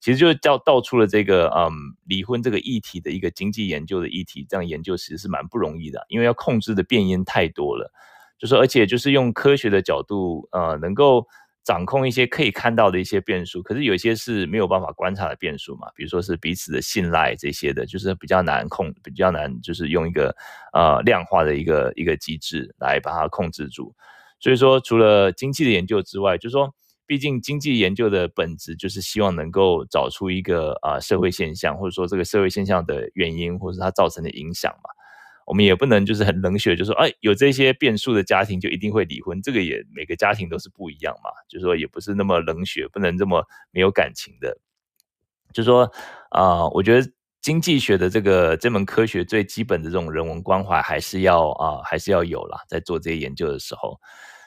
[0.00, 1.70] 其实就道道出了这个嗯
[2.06, 7.92] 离婚这个议题的一个经济研究的议题，这样研究其实是蛮不容易的，因为要控制的变因太多了，
[8.38, 11.26] 就是而且就是用科学的角度，呃，能够。
[11.66, 20.32] 掌控一些可以看到的一些变数，可是有些是没有办法观察的变数嘛，比如说是彼此的信赖这些的，就是比较难控，比较难，就是用一个
[20.72, 23.92] 呃量化的一个一个机制来把它控制住。
[24.38, 26.72] 所以说，除了经济的研究之外，就是说，
[27.04, 34.90] 毕竟经济研究的本质就是希望能够找出一个啊、社会现象，或者说这个社会现象的原因，或者是它造成的影响嘛。
[35.46, 44.58] 我们也不能就是很冷血，就说哎，有这些变数的家庭就一定会离婚，这个也每个家庭都是不一样嘛，就是说也不是那么冷血，不能这么没有感情的。
[45.52, 45.88] 就说
[46.30, 47.08] 啊、我觉得
[47.40, 54.00] 经济学的这个这门科学最基本的这种人文关怀还是要啊、还是要有啦，在做这些研究的时候。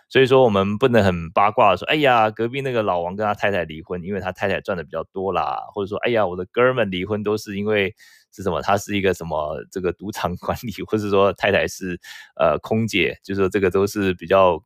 [0.10, 7.96] 所以说我们不能很八卦说，哎呀，隔壁那个老王跟他太太离婚，因为他太太赚的比较多啦，或者说，哎呀，我的哥们离婚都是因为。
[8.32, 8.62] 是什么？
[8.62, 12.00] 他是一个什么这个赌场管理，或者说太太是
[12.36, 14.62] 呃空姐，就是说这个都是比较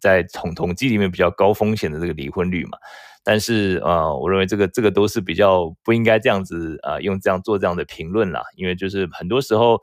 [0.00, 2.78] 在统统计里面比较高风险的这个离婚率嘛。
[3.24, 9.80] 但是呃，我认为这个这个都是比较不应该这样子呃用这样做这样的评论啦，因为就是很多时候，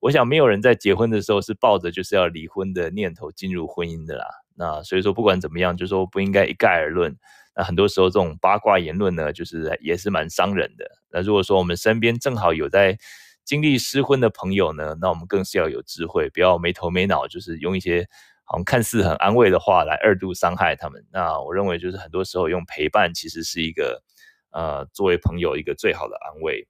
[0.00, 4.24] 我想没有人在结婚的时候是抱着就是要离婚的念头进入婚姻的啦。
[4.56, 7.16] 那所以说不管怎么样，就是说不应该一概而论。
[7.58, 10.88] 那很多时候这种八卦言论呢，就是也是蛮伤人的。
[11.10, 12.96] 那如果说我们身边正好有在
[13.44, 18.06] 经历失婚的朋友呢，那我们更是要有智慧，不要没头没脑，就是用一些
[18.44, 21.04] 好像看似很安慰的话来二度伤害他们。
[21.10, 24.04] 那我认为，就是很多时候用陪伴，其实是一个
[24.52, 26.68] 呃，作为朋友一个最好的安慰。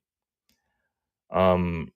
[1.37, 1.87] 嗯，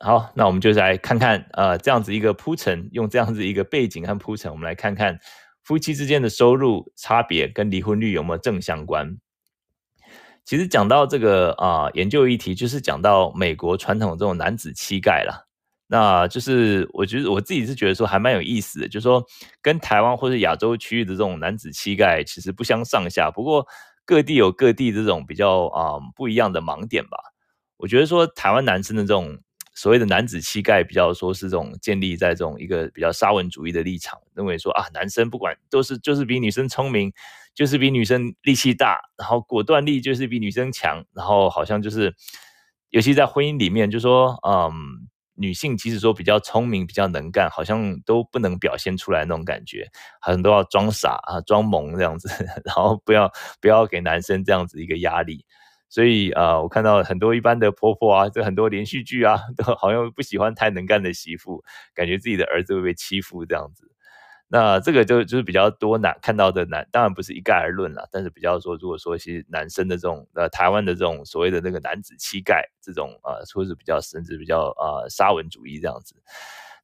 [0.00, 5.20] 好，那我们就来看看呃，这样子一个铺陈，用这样子一个背景和铺陈，我们来看看
[5.68, 9.18] 夫妻之间的收入差别跟离婚率有没有正相关。
[10.42, 15.44] 其实讲到这个啊、研究议题就是讲到美国传统这种男子气概啦。
[15.86, 19.22] 那就是我觉得我自己是觉得说还蛮有意思的，就是说
[19.60, 23.30] 跟台湾或者亚洲区域的这种男子气概其实不相上下。
[23.30, 23.66] 不过
[24.06, 27.18] 各地有各地这种比较啊、不一样的盲点吧。
[27.76, 29.38] 我觉得说台湾男生的这种
[29.78, 37.12] 所谓的男子气概，比较说是这种建立在这种一个比较沙文主义的立场，认为说啊男生不管都是就是比女生聪明。
[37.54, 42.14] 就是比女生力气大，然后果断力就是比女生强，然后好像就是，
[42.90, 44.70] 尤其在婚姻里面，就说，嗯，
[45.34, 49.88] 女性即使说比较聪明、比较能干，好像都不能表现出来那种感觉，
[50.20, 52.28] 好像都要装傻啊、装萌这样子，
[52.64, 53.28] 然后不要
[53.60, 55.44] 不要给男生这样子一个压力。
[55.88, 63.90] 所以啊、我看到很多一般的婆婆啊，这很多连续剧啊， 都好像不喜欢太能干的媳妇，感觉自己的儿子会被欺负这样子。
[64.50, 76.14] 那这个就就是比较多男看到的男，当然不是一概而论了，但是比较说，如果说其实男生的这种呃台湾的这种所谓的那个男子气概，这种呃说是比较甚至比较呃沙文主义这样子。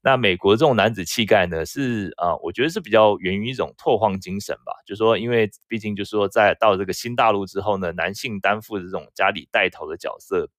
[0.04, 10.50] 那美国这种男子气概呢，是啊、我觉得是比较源于一种拓荒精神吧，就是说因为毕竟就是说在到这个新大陆之后呢，男性担负这种家里带头的角色，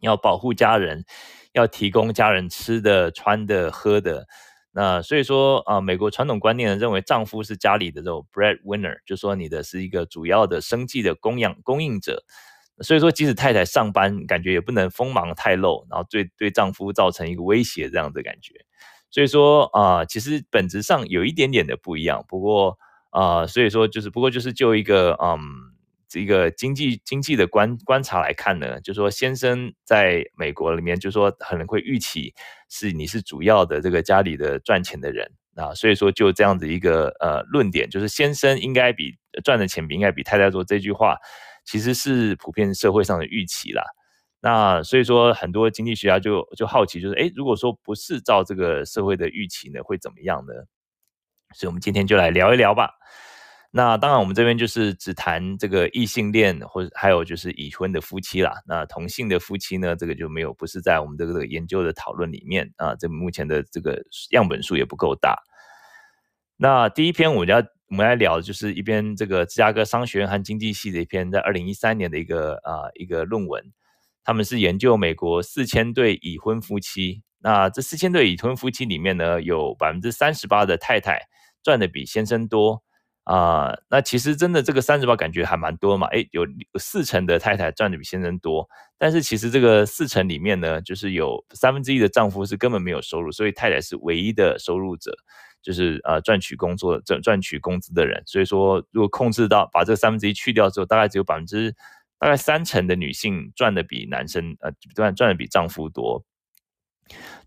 [0.00, 1.04] 要保护家人，
[1.52, 4.26] 要提供家人吃的、穿的、喝的。
[4.72, 12.24] 那所以说啊，美国传统观念呢，认为丈夫是家里的这种 breadwinner，就说你的是一个主要的生计的供养供应者。
[12.80, 18.54] 所以说，即使太太上班，感觉也不能锋芒太露，然后对对丈夫造成一个威胁这样的感觉。
[19.10, 22.24] 所以说啊，其实本质上有一点点的不一样。
[22.28, 22.78] 不过
[23.10, 25.38] 啊，所以说就是不过就是就一个嗯。
[26.08, 32.32] 这个经济经济的观观察来看呢，就说先生在美国里面，就说可能会预期
[32.70, 41.16] 是你是主要的这个家里的赚钱的人啊，所以说就这样子一个呃论点，就是先生应该比赚的钱比应该比太太多这句话，
[41.66, 43.82] 其实是普遍社会上的预期啦。
[44.40, 50.52] 那所以说很多经济学家就就好奇，就是诶，如果说不是照这个社会的预期呢，会怎么样呢？
[51.54, 52.90] 所以我们今天就来聊一聊吧。
[53.72, 58.54] 那当然，我们这边就是只谈这个异性恋，或者还有就是已婚的夫妻啦。
[58.66, 62.94] 那同性的夫妻呢，这个就没有，不是在我们这个研究的讨论里面啊。
[62.94, 65.36] 这目前的这个样本数也不够大。
[66.56, 73.62] 那第一篇我们要我们来聊就是一篇这个芝加哥商学院和经济系的一篇，在二零一三年的一个啊一个论文。
[74.24, 77.22] 他们是研究美国四千对已婚夫妻。
[77.38, 81.28] 那这四千对已婚夫妻里面呢，有百分之三十八的太太
[81.62, 82.82] 赚的比先生多。
[83.22, 88.68] 啊、那其实真的这个三十八感觉还蛮多嘛，诶，有有四成的太太赚的比先生多，
[88.98, 95.10] 但是其实这个四成里面呢，就是有三分之一的丈夫是根本没有收入，所以太太是唯一的收入者，
[95.66, 98.22] 就是呃赚取工作赚赚取工资的人。
[98.24, 101.74] 所以说，如果控制到把这三分之一去掉之后，大概只有百分之
[102.20, 106.24] 大概三成的女性赚的比男生呃赚赚的比丈夫多。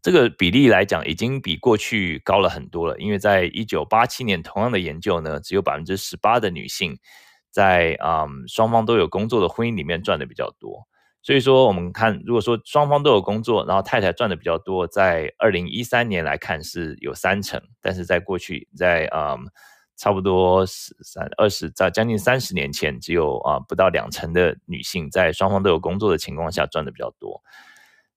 [0.01, 2.97] 这个比例来讲，已经比过去高了很多了。
[2.99, 6.99] 因为在一九八七年同样的研究呢，只有百分之十八的女性
[7.49, 10.89] 在嗯双方都有工作的婚姻里面赚的比较多。
[11.29, 19.37] 所以说，我们看，如果说双方都有工作，然后太太赚的比较多，在二零一三年来看是有三成，但是在过去在嗯
[19.95, 27.43] 差不多十三二十在将近三十年前，只有啊不到两成的女性在双方都有工作的情况下赚的比较多。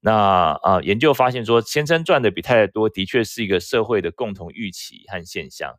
[0.00, 5.74] 那啊，研究发现说，先生赚的比太太多，的确是一个社会的共同预期和现象。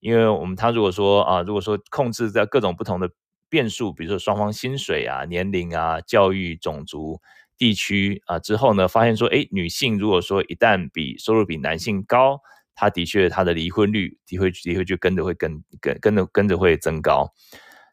[0.00, 3.08] 因为我们他如果说啊，如果说控制在各种不同的
[3.54, 7.20] 变数，比如说双方薪水啊、年龄啊、教育、种族、
[7.56, 12.40] 地区啊之后呢，发现说，诶，女性如果说一旦比收入比男性高，
[12.74, 17.32] 她的确她的离婚率的确的确就跟着会跟跟跟着跟着会增高。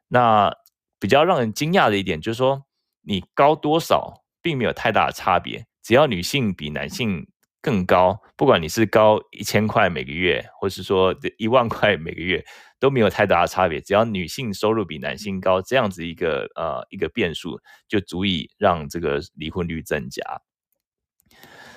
[0.08, 0.52] 那
[1.00, 2.65] 比较让人惊讶的一点就是说，
[3.04, 4.18] 你高多少？
[4.43, 7.28] 并没有太大的差别，只要女性比男性
[7.62, 12.43] 更高，不管你是高一千块每个月，或是说一万块每个月，
[12.80, 13.80] 都没有太大的差别。
[13.80, 20.24] 只要女性收入比男性高，这样子一个呃一个变数，就足以让这个离婚率增加。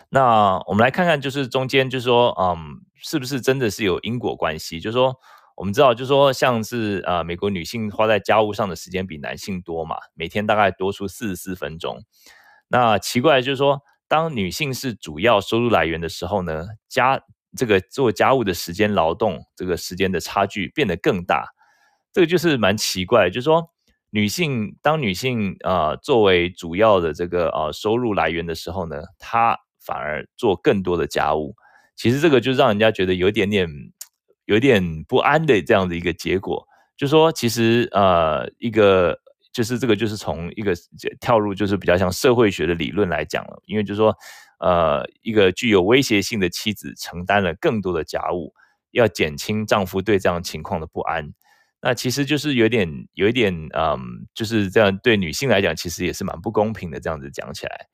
[0.09, 4.81] 那我们来看看，就是中间就是说，嗯，是不是真的是有因果关系？
[4.81, 5.15] 就是说，
[5.57, 11.99] 我们知道，就是说，像是呃美国女性花在家务上的时间比男性多嘛，每天大概多出四十四分钟。
[12.69, 17.21] 那奇怪就是说，当女性是主要收入来源的时候呢，家
[17.57, 21.47] 这个做家务的时间劳动这个时间的差距变得更大，
[22.13, 23.71] 这个就是蛮奇怪，就是说
[24.11, 31.55] 女性当女性啊、作为主要的这个呃收入来源的时候呢，她反而做更多的家务，
[31.97, 33.69] 其实这个就让人家觉得有点点
[34.45, 39.24] 有点不安的这样的一个结果，就说其实呃一个。
[39.55, 40.75] 就是这个，就是从一个
[41.21, 43.63] 跳入，就是比较像社会学的理论来讲了。
[43.67, 44.13] 因为就是说，
[44.59, 48.53] 呃，一个具有威胁性的妻子承担了更多的家务，
[48.91, 51.33] 要减轻丈夫对这样情况的不安。
[51.81, 56.99] 那其实就是有点，有一点，嗯，就是这样对女性来讲，其实也是蛮不公平的。
[56.99, 57.87] 这样子讲起来，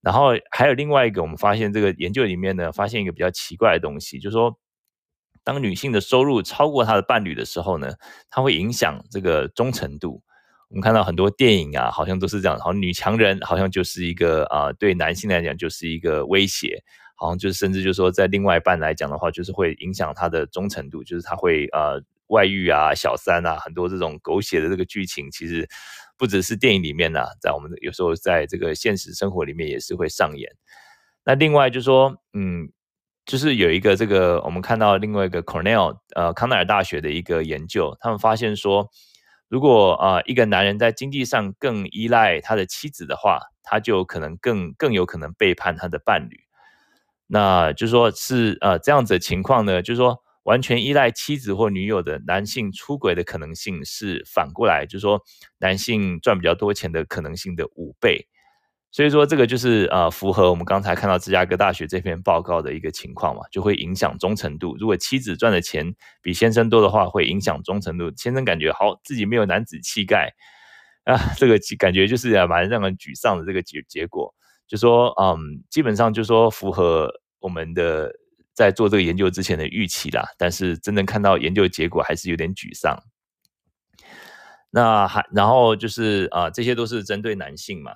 [0.00, 4.58] 然后还有另外一个，我们发现这个研究里面呢，发现一个比较奇怪的东西，就是说，
[5.44, 7.92] 当女性的收入超过她的伴侣的时候呢，
[8.30, 10.22] 它会影响这个忠诚度。
[10.72, 16.82] 我们看到很多电影啊，好像都是这样，好像女强人好像就是一个啊、对男性来讲就是一个威胁，
[17.14, 25.68] 好像就是甚至就是说在另外一半来讲的话，就是会影响他的忠诚度，就是他会呃外遇啊、小三啊，很多这种狗血的这个剧情，其实
[26.16, 30.50] 不只是电影里面呐、在我们有时候在这个现实生活里面也是会上演。
[31.22, 32.70] 那另外就是说，嗯，
[33.26, 38.88] 就是有一个这个我们看到另外一个 Cornell 呃康奈尔大学的一个研究，他们发现说。
[39.52, 46.40] 如果啊、一个男人在经济上更依赖他的妻子的话，他就可能更更有可能背叛他的伴侣。
[47.26, 55.20] 那就说是呃这样子的情况呢，就是说完全依赖妻子或女友的男性出轨的可能性是反过来，就是说
[55.58, 58.26] 男性赚比较多钱的可能性的五倍。
[58.92, 64.76] 所以说，这个就是呃符合我们刚才看到芝加哥大学这篇报告的一个情况嘛，就会影响忠诚度。
[64.78, 68.12] 如果妻子赚的钱比先生多的话，会影响忠诚度。
[68.18, 70.30] 先生感觉好，自己没有男子气概
[71.04, 74.34] 啊，这个感觉就是蛮让人沮丧的这个结结果。
[74.68, 78.12] 就说嗯，基本上就说符合我们的
[78.52, 83.02] 在做这个研究之前的预期啦，但是真正看到研究结果还是有点沮丧。
[84.70, 87.92] 那还然后就是啊、呃，这些都是针对男性嘛。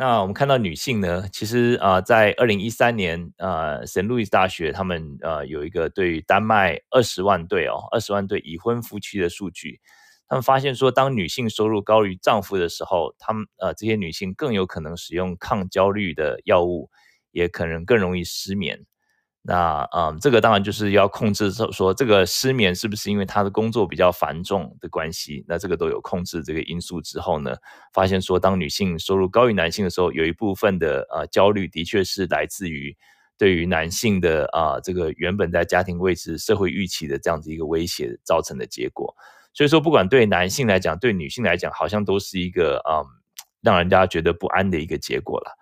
[0.00, 9.78] 那我们看到女性呢，其实啊、在二零一三年，呃，圣路易斯大学他们呃有一个对于丹麦二十万对哦，二十万对已婚夫妻的数据，
[10.26, 16.88] 他们发现说，当女性收入高于丈夫的时候，他们呃这些女性更有可能使用抗焦虑的药物，
[17.30, 18.86] 也可能更容易失眠。
[19.42, 25.42] 那嗯，这个当然就是要控制说，这个失眠是不是因为他的工作比较繁重的关系？
[25.48, 27.56] 那这个都有控制这个因素之后呢，
[27.94, 32.94] 发现说，当女性收入高于男性的时候，有一部分的呃焦虑的确是来自于
[33.38, 39.16] 对于男性的啊、这个原本在家庭位置、社会预期的这样子一个威胁造成的结果。
[39.54, 43.02] 所以说，不管对男性来讲，对女性来讲，好像都是一个嗯
[43.62, 45.56] 让人家觉得不安的一个结果了。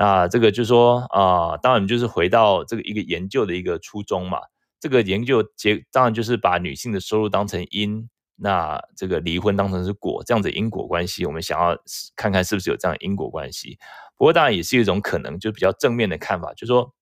[0.00, 4.38] 那这个就说啊、当然就是回到这个一个研究的一个初衷嘛。
[4.80, 11.76] 这个研究结当然就是把女性的收入当成因，那这个离婚当成是果，这样子因果关系，我们想要
[12.16, 13.78] 看看是不是有这样的因果关系。
[14.16, 16.94] 不过当然也是一种可能，就比较正面的看法，就是说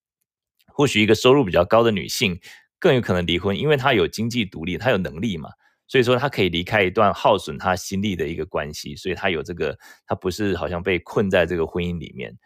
[0.67, 2.41] 或许一个收入比较高的女性
[2.81, 5.51] 更有可能离婚，因为她有经济独立，她有能力嘛，
[5.87, 12.37] 所以说她可以离开一段耗损她心力的一个关系，所以她有这个，她不是好像被困在这个婚姻里面。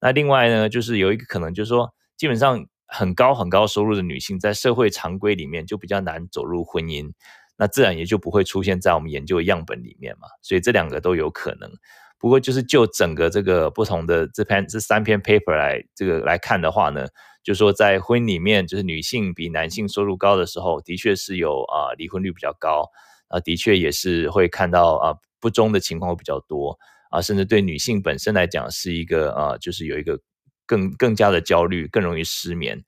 [0.00, 7.12] 那另外呢，就是有一个可能，就是说，基本上很高很高收入的女性，在社会常规里面就比较难走入婚姻，
[7.56, 10.28] 那自然也就不会出现在我们研究的样本里面嘛。
[10.42, 11.70] 所以这两个都有可能。
[12.18, 17.06] 不过就是就整个这个不同的这篇这三篇 paper 来这个来看的话呢，
[17.42, 22.90] 就说在婚姻里面，就是女性比男性收入高的时候，的确是有啊离婚率比较高
[23.28, 26.78] 啊，的确也是会看到啊不忠的情况会比较多。
[27.10, 30.18] 啊，甚至对女性本身来讲是一个啊，就是有一个
[30.64, 32.82] 更更加的焦虑，更容易失眠。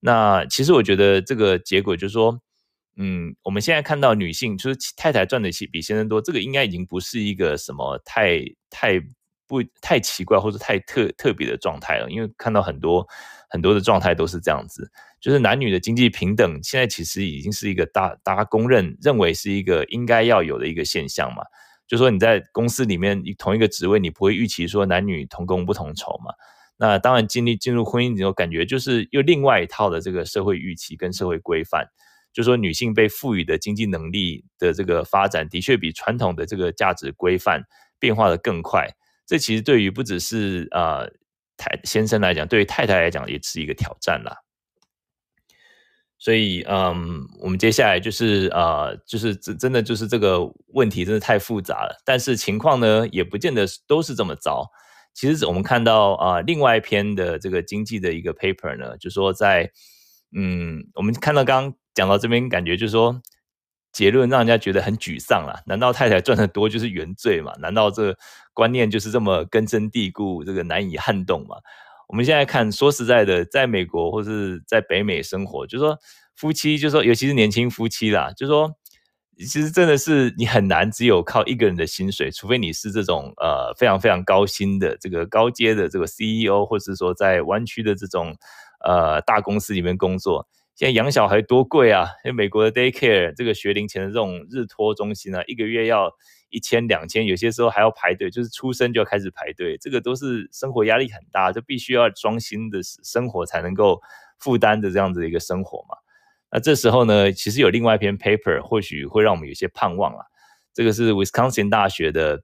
[0.00, 2.40] 那其实我觉得这个结果就是说，
[2.96, 9.00] 嗯，我们现在看到女性就是太太赚的钱比先生多，这个应该已经不是一个什么太太
[9.46, 13.06] 不太奇怪或者太特特别的状态了，因为看到很多
[13.48, 21.42] 很多的状态都是这样子，就是男女的经济平等现在其实已经是一个大大家公认认为是一个应该要有的一个现象嘛。
[21.92, 26.32] 就说你在公司里面，同一个职位，你不会预期说男女同工不同酬嘛？
[26.78, 31.86] 那当然，经历进入婚姻之后，感觉就是又另外一套的这个社会预期跟社会规范。
[32.32, 37.62] 就说女性被赋予的经济能力的这个发展，的确比传统的这个价值规范
[37.98, 38.88] 变化的更快。
[39.26, 41.06] 这其实对于不只是呃
[41.58, 44.34] 太先生来讲，对于太太来讲也是一个挑战啦。
[46.22, 52.00] 所以，嗯，我们接下来就是，呃，就是真真的就是这个问题真的太复杂了。
[52.04, 54.64] 但是情况呢，也不见得都是这么糟。
[55.12, 59.68] 其实我们看到啊、另外一篇的这个经济的一个 paper 呢，就说在
[60.32, 63.20] 嗯，我们看到刚讲到这边，感觉就是说
[63.90, 65.60] 结论让人家觉得很沮丧啦。
[65.66, 67.52] 难道太太赚得多就是原罪吗？
[67.58, 68.16] 难道这
[68.54, 71.56] 观念就是这么根深蒂固，这个难以撼动吗？
[72.12, 75.98] 我们现在看，说实在的，在美国或是在北美生活，就是说
[76.36, 78.70] 夫妻，就是说尤其是年轻夫妻啦，就是说。
[79.38, 88.36] 其实真的是你很难只有靠一个人的薪水，除非你是这种呃非常非常高薪的这个高阶的这个 CEO，或是说在湾区的这种
[88.84, 90.46] 呃大公司里面工作。
[90.76, 92.08] 现在养小孩多贵啊！
[92.24, 96.12] 因为美国的 daycare 这个学龄前的这种日托中心啊，一个月要
[96.52, 104.00] 一千两千，有些时候还要排队，就是出生就要开始排队，这个都是生活压力很大，就必须要双薪的生活才能够
[104.38, 105.96] 负担的这样子的一个生活嘛。
[106.52, 110.26] 那这时候呢，其实有另外一篇 paper，或许会让我们有些盼望啊。
[110.74, 112.42] 这个是 Wisconsin 大学的，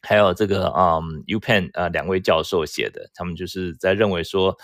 [0.00, 4.56] 还有这个嗯 UPenn 啊两位教授写的，他们就是在认为说，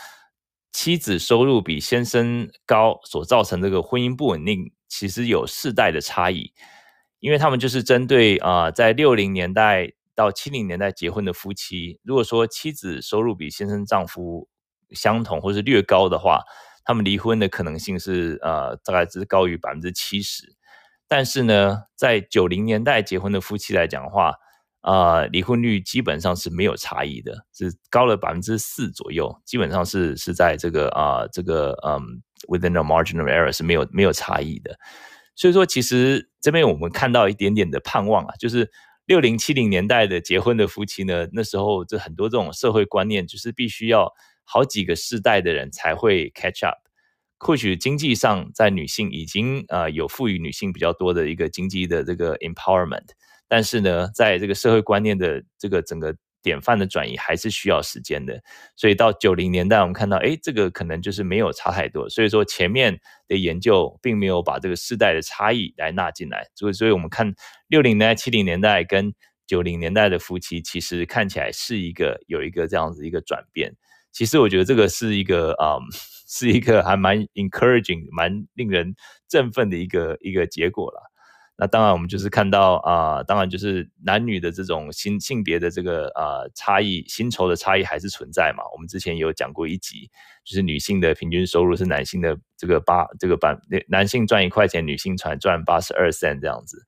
[0.73, 6.53] 妻子收入比先生高所造成这个婚姻不稳定，其实有世代的差异。
[7.25, 14.47] 因为他们就是针对啊，在六零年代到七零年代结婚的夫妻，如果说妻子收入比先生丈夫
[14.91, 16.43] 相同或是略高的话。
[16.87, 20.55] 他们离婚的可能性是呃，大概只是高于百分之七十，
[21.09, 24.35] 但是呢，在九零年代结婚的夫妻来讲的话，
[24.83, 34.79] 呃，离婚率基本上是没有差异的，是高了百分之四左右，基本上是是在这个啊、这个嗯，within a margin of error 是没有没有差异的。
[35.37, 38.71] 所以说，其实这边我们看到一点点的盼望啊，就是
[39.07, 44.13] 六零七零年代的结婚的夫妻呢，那时候这很多这种社会观念就是必须要。
[44.47, 46.77] 好几个世代的人才会 catch up，
[47.39, 53.07] 或许经济上在女性已经呃有赋予女性比较多的一个经济的这个 empowerment，
[53.49, 56.15] 但是呢，在这个社会观念的这个整个
[56.45, 58.41] 典范的转移还是需要时间的。
[58.77, 62.09] 所以到九零年代，我们看到，哎，这个可能就是没有差太多。
[62.09, 66.47] 所以说前面的研究并没有把这个世代的差异来纳进来。
[66.55, 67.35] 所以，所以我们看
[67.67, 69.15] 六零年代、七零年代跟
[69.47, 73.75] 九零年代的夫妻，其实看起来是一个有一个这样子一个转变。
[74.13, 75.83] 其实我觉得这个是一个啊、嗯，
[76.29, 78.95] 是一个还蛮 encouraging、蛮令人
[79.29, 81.11] 振奋的一个一个结果了。
[81.57, 88.65] 那当然，我们就是看到啊、当然就是男女的这种性性别的这个啊、差异，薪酬的差异还是存在嘛。
[88.73, 90.11] 我们之前有讲过一集，
[90.45, 96.85] 就是女性的平均收入是男性的这个八这个半，男性赚一块钱，女性才赚八十二三这样子。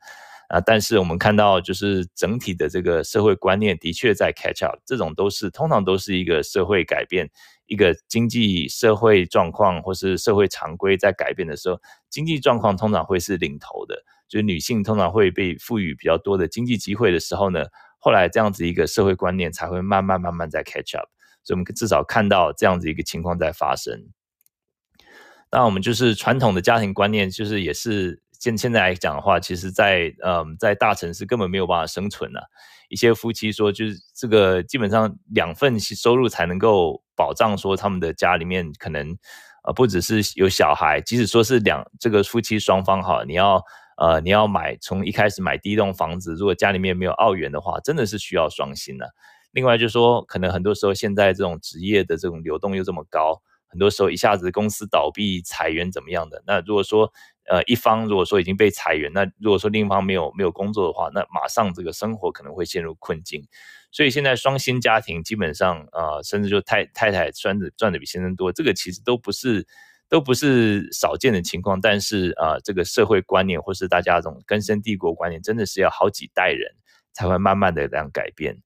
[0.49, 7.29] 啊，但是我们看到，就是整体的这个社会观念的确在 catch up，这种都是通常都是一个社会改变，
[7.67, 17.65] 一个经济社会状况或是社会常规在改变的时候，经济状况通常会是领头的，就是女性通常会被赋予比较多的经济机会的时候呢，
[17.99, 21.09] 后来这样子一个社会观念才会慢慢慢慢在 catch up，
[21.45, 24.09] 所以我们至少看到这样子一个情况在发生。
[25.51, 28.23] 那，我们就是传统的家庭观念，就是也是。
[28.39, 32.51] 现现在来讲的话，其实在，嗯，在大城市根本没有办法生存了，
[32.91, 39.17] 一些夫妻说，就是这个基本上两份收入才能够保障说他们的家里面可能
[39.65, 43.65] 呃不只是有小孩，即使说是两这个夫妻双方哈，你要
[43.97, 49.11] 呃你要买从一开始买第一栋房子，如果家里面没有澳元的话，真的是需要双薪的，
[49.53, 57.13] 另外就是说，可能很多时候现在这种职业的这种流动又这么高，很多时候一下子公司倒闭裁员怎么样的，那如果说。
[57.49, 63.47] 呃，一方如果说已经被裁员，那如果说另一方没有没有工作的话，那马上这个生活可能会陷入困境。
[63.93, 69.65] 所以现在双薪家庭基本上，呃，甚至就太太太赚的赚的比先生多，这个其实都不是
[70.09, 71.81] 都不是少见的情况。
[71.81, 76.71] 但是啊，这个社会观念或是大家这种根深蒂固观念，真的是要好几代人
[77.13, 78.57] 才会慢慢的这样改变。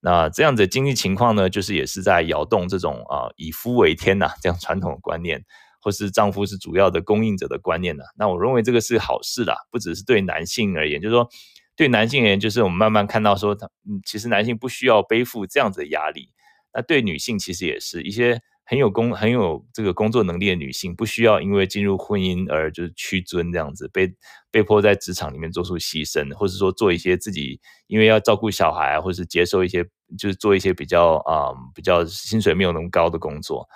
[0.00, 5.44] 那这样子的经济情况呢，就是也是在摇动这种啊，以夫为天呐，这样传统的观念。
[5.84, 8.04] 或是丈夫是主要的供应者的观念呢？
[8.16, 11.28] 那我认为这个是好事啦，不只是对男性而言，就是说
[11.74, 16.30] 对男性而言，就是我们慢慢看到说，他嗯，其实男性不需要背负这样子的压力。
[16.72, 18.40] 那对女性其实也是一些
[18.72, 24.10] 很有工很有这个工作能力的女性，不需要因为进入婚姻而就是屈尊这样子，被
[24.50, 29.84] 被迫在职场里面做出牺牲，或是说做一些自己因为要照顾小孩，或是接受一些
[30.16, 33.68] 就是做一些比较啊、嗯、比较薪水没有那么高的工作。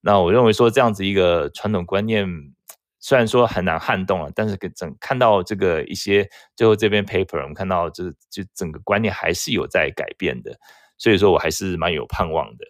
[0.00, 2.26] 那我认为说这样子一个传统观念，
[3.00, 6.26] 虽然说很难撼动啊，但是整看到这个一些
[6.56, 10.58] 最后这篇 paper，我们看到就是就整个观念还是有在改变的，
[10.96, 12.64] 所以说我还是蛮有盼望的。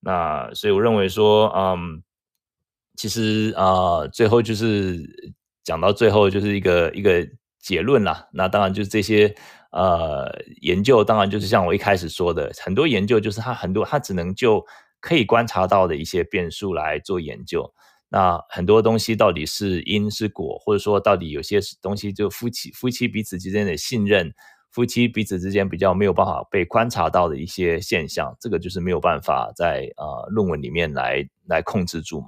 [0.00, 2.02] 那所以我认为说，嗯，
[2.96, 5.34] 其实啊、最后就是
[5.64, 7.26] 讲到最后就是一个一个
[7.60, 8.28] 结论啦。
[8.32, 9.34] 那当然就是这些
[9.72, 10.32] 呃
[10.62, 14.64] 研究，当然就是像我一开始说的，很多研究就是它很多它只能就
[15.00, 17.72] 可以观察到的一些变数来做研究。
[18.08, 24.32] 那很多东西到底是因是果，或者说到底有些东西就夫妻夫妻彼此之间的信任，
[24.70, 32.26] 夫妻彼此之间比较没有办法被观察到的一些现象，这个就是没有办法在呃论文里面来来控制住嘛。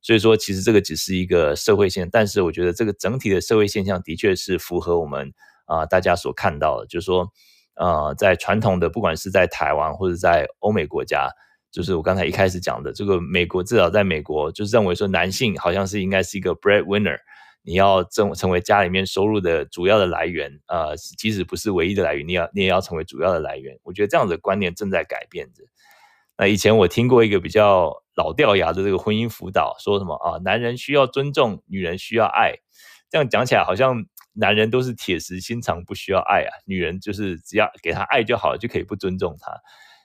[0.00, 5.32] 所以说，其实这个只是一个社会现象，但是我觉得这个整体的社会现象的确是符合我们
[5.66, 7.26] 啊、大家所看到的，就是说
[7.76, 11.28] 呃在传统的不管是在台湾或者在欧美国家。
[11.72, 17.18] 就是我刚才一开始讲的，这个美国至少在美国，就是认为说男性好像是应该是一个 breadwinner，
[17.66, 23.78] 你要成成为家里面收入的主要的来源，呃，即使不是唯一的来源，你要你也要成为主要的来源。
[23.82, 25.64] 我觉得这样的观念正在改变着。
[26.36, 32.54] 那以前我听过一个比较老掉牙的这个婚姻辅导，说什么啊，男人需要尊重，女人需要爱。
[33.08, 39.52] 这样讲起来好像男人都是铁石心肠，不需要爱啊，女人就是只要给他爱就好了，就可以不尊重他。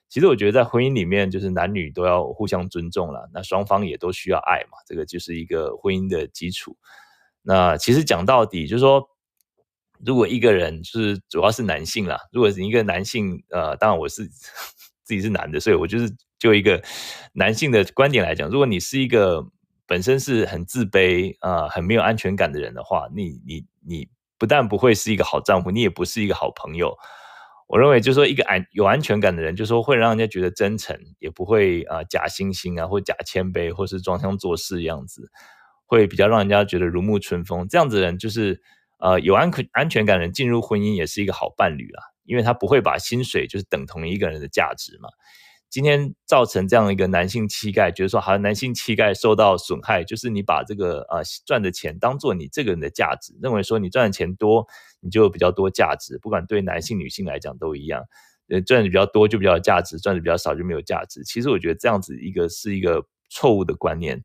[0.07, 6.77] 其实我觉得在婚姻里面，就是男女都要互相尊重了，那双方也都需要爱嘛，这个就是一个婚姻的基础。
[7.49, 9.09] 那其实讲到底，就是说，
[10.05, 16.79] 如果一个人是主要是男性啦，如果是一个男性，呃，当然我是自己是男的，所以我就是就一个
[17.33, 19.43] 男性的观点来讲，如果你是一个
[19.87, 26.95] 本身是很自卑啊、很没有安全感的人的话，你你你不但不会是一个好丈夫，你也不是一个好朋友。
[27.67, 35.31] 我认为，就是说，一个安有安全感的人，就是说，会让人家觉得真诚，也不会啊、假惺惺啊，或假谦卑，或是装腔作势样子，
[35.89, 37.67] 会比较让人家觉得如沐春风。
[37.67, 38.61] 这样子的人，就是
[38.99, 45.09] 呃有安可安全感的人进入婚姻也是一个好伴侣啦，因为他不会把薪水就是等同一个人的价值嘛。
[45.67, 54.67] 今天造成这样一个男性气概，觉得说好像男性气概受到损害，就是你把这个呃赚的钱当做你这个人的价值，认为说你赚的钱多，
[54.99, 58.03] 你就比较多价值，不管对男性女性来讲都一样，
[58.49, 61.23] 呃赚的比较多就比较有价值，赚的比较少就没有价值。
[61.23, 64.23] 其实我觉得这样子一个是一个错误的观念。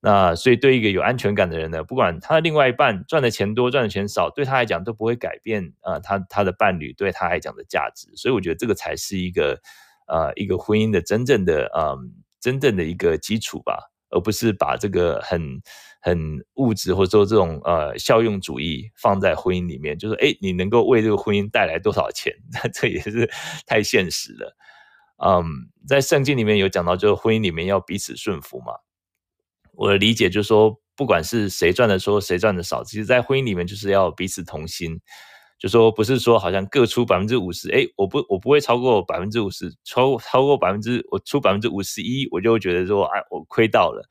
[0.00, 8.08] 那所以对一个有安全感的人呢，不管他的另外一半赚的钱多赚的钱少，对他来讲都不会改变啊、他他的伴侣对他来讲的价值。
[8.16, 9.60] 所以我觉得这个才是一个。
[10.08, 11.98] 呃，一个婚姻的真正的，嗯，
[12.40, 15.60] 真正的一个基础吧，而不是把这个很
[16.00, 22.32] 很物质或者说这种呃效用主义放在婚姻里面，就是哎，你能够为这个婚姻带来多少钱？
[22.54, 23.28] 那这也是
[23.66, 24.56] 太现实了。
[25.26, 25.42] 嗯，
[25.88, 28.74] 在圣经里面有讲到，就是婚姻里面要彼此顺服嘛。
[29.76, 35.00] 我的理解就是说，不管是谁赚的多，谁赚的少，其实在婚姻里面就是要彼此同心。
[35.58, 44.06] 就说不是说好像各出百分之五十，哎，我不我不会超过百分之五十，超超过百分之我出百分之五十一，我就会觉得说，哎，我亏到了。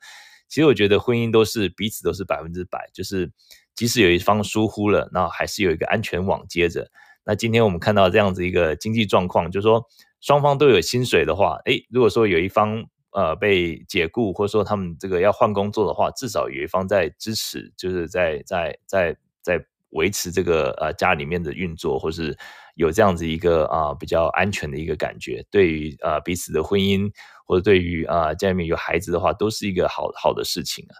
[0.48, 3.30] 其实我觉得婚姻都是彼此都是百分之百，就是
[3.76, 6.88] 即使有一方疏忽了，那还是有一个安全网接着。
[7.24, 9.84] 那今天我们看到这样子一个经济状况，就是说
[10.20, 12.84] 双方都有薪水的话，哎，如果说有一方
[13.16, 19.66] 呃被解雇，或者说他们这个要换工作的话，至少有一方在支持，就是在在在在。
[19.90, 22.36] 维持这个呃家里面的运作，或是
[22.74, 27.10] 有这样子一个啊、比较安全的一个感觉，对于啊、彼此的婚姻，
[27.46, 30.94] 或者对于啊、家里面有孩子的话，都是一个好好的事情啊。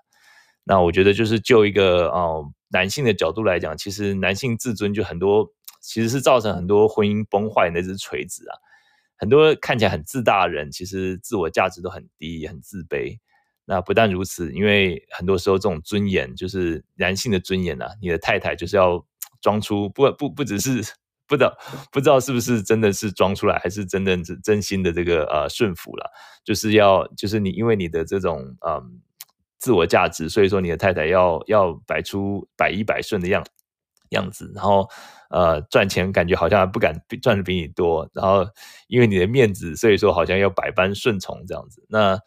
[0.64, 5.46] 那我觉得就是就一个啊、呃、男性的角度来讲，其实男性自尊就很多，
[5.82, 8.54] 其实是造成很多婚姻崩坏那只锤子啊。
[9.16, 13.18] 很多看起来很自大的人，其实自我价值都很低，很自卑。
[13.64, 19.04] 那不但如此，因为很多时候这种尊严就是男性的尊严啊，你的太太就是要
[19.40, 20.94] 装出不不不只是
[21.26, 21.58] 不知道
[21.90, 26.12] 不知道是不是真的是装出来，还是真的是真心的这个呃顺服了，
[26.44, 29.00] 就是要就是你因为你的这种嗯
[29.58, 33.44] 自我价值，所以说你的太太要要摆出百依百顺的样
[34.10, 34.88] 样子，然后
[35.30, 38.46] 呃赚钱感觉好像不敢赚的比你多，然后
[38.88, 42.18] 因为你的面子，所以说好像要百般顺从这样子，那。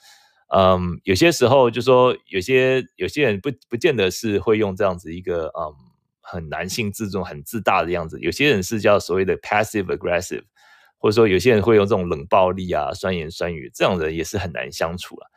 [0.51, 5.75] 嗯，有些时候就说有些有些人不不见得是会用这样子一个嗯
[6.21, 10.41] 很男性自重很自大的样子，有些人是叫所谓的 passive aggressive，
[10.97, 15.29] 或者说有些人会用这种冷暴力啊、酸言酸语，这样人也是很难相处了。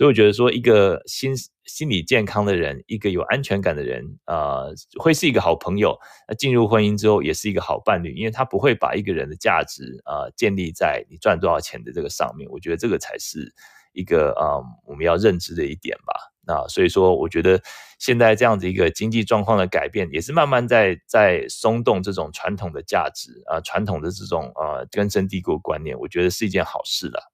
[0.00, 1.34] 所以我觉得说一个心
[1.66, 5.94] 心理健康的人，一个有安全感的人啊、呃，会是一个好朋友。
[6.26, 12.48] 那进入婚姻之后也是一个好伴侣，因为他不会把一个人的价值啊、建立在你赚多少钱的这个上面。
[12.50, 13.52] 我觉得这个才是。
[13.92, 16.14] 一个啊、我们要认知的一点吧。
[16.46, 17.60] 那所以说，我觉得
[17.98, 27.32] 现在这样子一个经济状况的改变，也是慢慢在在松动这种传统的价值啊，传统的这种啊根深蒂固观念，我觉得是一件好事了。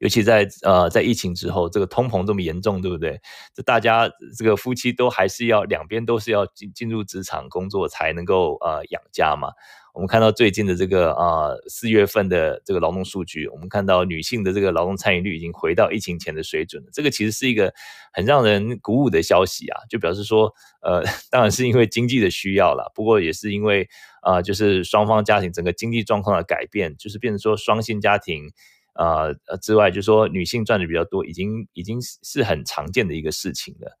[0.00, 3.20] 尤其在呃在疫情之后，这个通膨这么严重，对不对？
[3.54, 9.50] 这大家这个夫妻都还是要两边都是要进进入职场工作才能够呃养家嘛。
[9.94, 16.90] 我们看到最近的这个啊四月份的这个劳动数据，我们看到女性的这个劳动参与率已经回到疫情前的水准了。
[16.92, 17.74] 这个其实是一个
[18.12, 23.88] 很让人鼓舞的消息啊，就表示说，呃， 当然是因为经济的需要了，不过也是因为
[24.20, 28.52] 啊、就是双方家庭整个经济状况的改变，就是变成说双性家庭
[28.98, 33.96] 啊呃之外，就是说女性赚的比较多，已经已经是是很常见的一个事情了。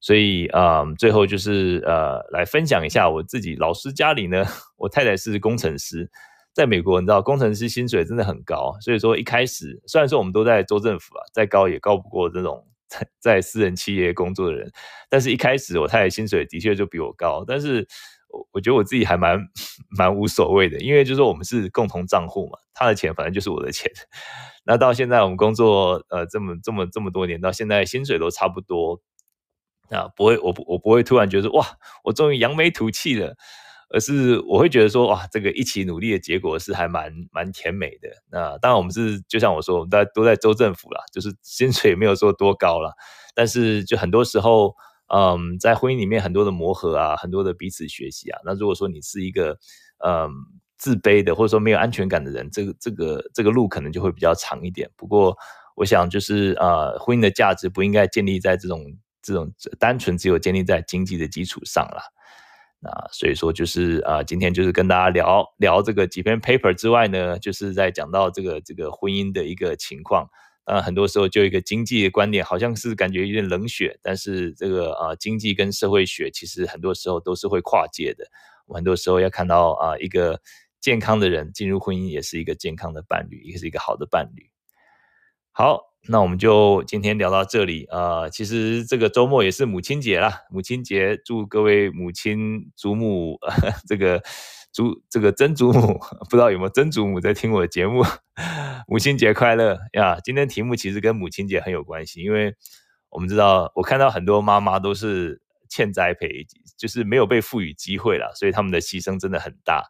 [0.00, 4.44] 所以，嗯，最后就是呃，来分享一下我自己老师家里呢，
[4.76, 6.10] 我太太是工程师，
[6.52, 14.70] 在美国，你知道工程师薪水真的很高，所以说一开始虽然说我们都在州政府啊，再高也高不过这种在在私人企业工作的人，
[15.08, 17.88] 但是一开始我太太薪水的确就比我高，但是
[18.52, 19.38] 我觉得我自己还蛮
[19.96, 23.90] 蛮无所谓的，因为就是我们是共同账户嘛，他的钱反正就是我的钱，
[24.64, 29.00] 那到现在我们工作呃这么这么这么多年，到现在薪水都差不多。
[29.90, 31.64] 啊，不会，我不，我不会突然觉得哇，
[32.04, 33.36] 我终于扬眉吐气了，
[33.90, 38.08] 而是我会觉得说，哇，这个一起努力的结果是还蛮蛮甜美的。
[38.30, 42.94] 那当然，我们是就像我说，我们大家都在州政府啦，就是薪水也没有说多高啦，
[43.34, 44.74] 但是就很多时候，
[45.12, 48.40] 嗯，在婚姻里面很多的磨合啊，很多的彼此学习啊。
[48.44, 49.58] 那如果说你是一个
[50.04, 50.30] 嗯
[50.78, 54.90] 自卑的，或者说没有安全感的人，这个这个这个路可能就会比较长一点。
[54.96, 55.36] 不过，
[55.74, 58.80] 我想就是呃，婚姻的价值不应该建立在这种。
[59.26, 62.12] 这种单纯只有建立在经济的基础上了，
[62.78, 70.28] 那所以说就是啊、今天就是跟大家聊聊这个几篇 paper 之外呢，就是在讲到这个这个婚姻的一个情况。
[70.64, 78.26] 啊，很多时候就一个经济的观点，好像是感觉有点冷血，但是这个啊、呃，经济跟社会学其实很多时候都是会跨界的。
[78.66, 80.40] 我很多时候要看到啊、一个
[80.80, 84.50] 健康的人进入婚姻，也是一个健康的伴侣，也是一个好的伴侣。
[85.52, 85.94] 好。
[86.06, 94.22] 那我们就今天聊到这里啊、其实这个周末也是母亲节啦，母亲节祝各位母亲、祖母， 呃、这个
[94.74, 98.02] 祖这个曾祖母， 不知道有没有曾祖母在听我的节目，
[98.88, 100.18] 母亲节快乐呀！
[100.24, 102.56] 今天题目其实跟母亲节很有关系，因为
[103.08, 106.44] 我们知道，我看到很多妈妈都是欠栽培，
[106.76, 109.84] 就是没有被赋予机会啦，所以他们的牺牲真的很大。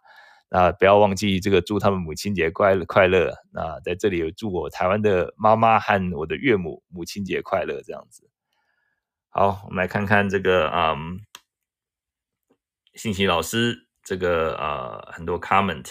[0.50, 3.34] 那不要忘记这个祝他们母亲节快乐快乐。
[3.52, 8.28] 那在这里有祝我台湾的妈妈和我的岳母母亲节快乐这样子。
[9.30, 11.20] 好，我们来看看这个嗯，
[12.94, 15.86] 信息老师这个呃很多 comment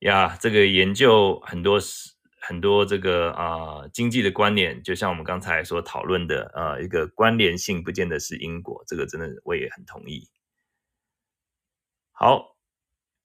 [0.00, 1.80] 呀，这个研究很多
[2.40, 10.28] 很多这个啊、呃、经济的观念，就像我们刚才所讨论的呃一个关联性，不见得是因果，这个真的我也很同意。
[12.12, 12.54] 好。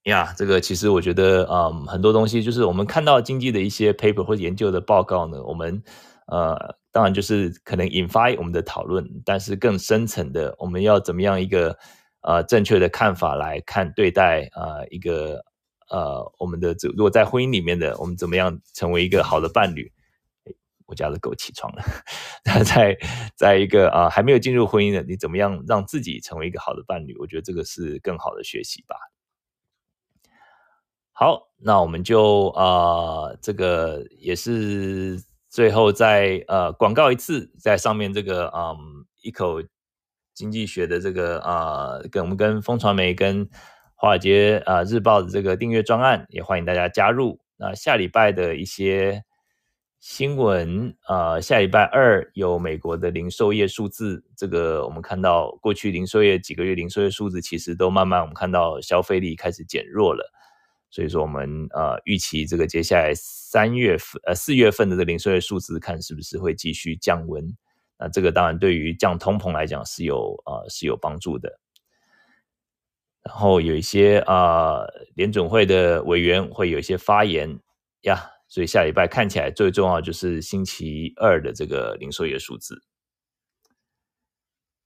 [0.04, 5.82] 呀这个其实我觉得，啊，很多东西就是我们看到经济的一些 paper 或研究的报告呢，我们
[6.26, 11.78] 呃，当然就是可能引发我们的讨论，但是更深层的，我们要怎么样一个
[12.24, 15.44] 呃正确的看法来看对待啊、呃、一个
[15.88, 19.92] 呃我们的如果在婚姻里面的，我们怎么样成为一个好的伴侣？
[20.86, 21.82] 我家的狗起床了，
[22.44, 22.94] 那在
[23.34, 27.16] 在一个啊、还没有进入婚姻的，你怎么样让自己成为一个好的伴侣？
[27.16, 28.94] 我觉得这个是更好的学习吧。
[31.12, 35.18] 好，那我们就呃，这个也是
[35.48, 38.76] 最后再呃广告一次，在上面这个嗯
[39.22, 39.62] 一口
[40.34, 43.48] 经济学的这个呃，跟我们跟风传媒跟
[43.94, 47.40] 华尔街啊、日报的这个订阅专案，也欢迎大家加入。
[47.56, 49.22] 那下礼拜的一些
[50.00, 60.30] 新闻啊、下礼拜二有美国的零售业数字，这个我们看到过去零售业几个月零售业数字，其实都慢慢我们看到消费力开始减弱了。
[60.90, 67.42] 所以说，我们呃预期这个接下来三月份呃四月份的这个零售业数字，看是不是会继续降温？
[67.98, 71.60] 那这个当然对于降通膨来讲是有呃是有帮助的。
[73.22, 77.58] 然后有一些啊、呃、联准会的委员会有一些发言
[78.02, 82.82] 呀，所以下礼拜看起来最重要就是星期二的这个零售业数字。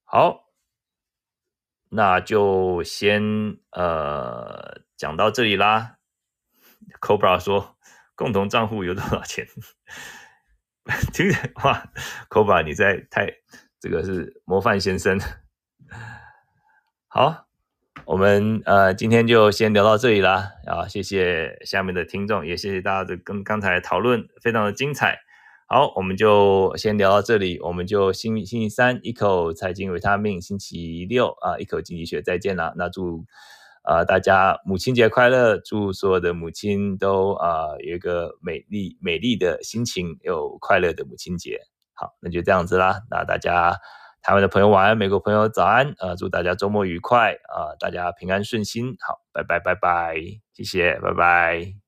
[0.05, 0.45] 好，
[1.91, 3.23] 那就先
[3.73, 5.97] 呃讲到这里啦。
[7.01, 7.77] Cobra 说
[8.15, 9.47] ：“共同账户有多少钱？”
[11.13, 11.91] 听着哇
[12.31, 13.31] ，Cobra 你在太
[13.79, 15.21] 这个是模范先生。
[17.09, 17.47] 好，
[18.07, 20.53] 我们呃今天就先聊到这里啦。
[20.67, 25.19] 啊，谢谢下面的听众，也谢谢大家的跟刚才讨论非常的精彩。
[25.67, 32.73] 好，我们就先聊到这里，我们就星星期三一口财经维他命，星期六啊一口经济学再见啦。
[32.77, 33.27] 那祝。
[33.89, 35.57] 啊、大家母亲节快乐！
[35.57, 41.59] 祝所有的母亲都啊、有一个美丽美丽的心情，有快乐的母亲节。
[41.95, 43.01] 好，那就这样子啦。
[43.11, 43.75] 那大家
[44.21, 48.95] 台湾的朋友晚安，美国朋友早安啊、祝大家周末愉快啊、大家平安顺心。
[49.01, 50.17] 好，拜拜拜拜，
[50.53, 51.88] 谢谢，拜拜。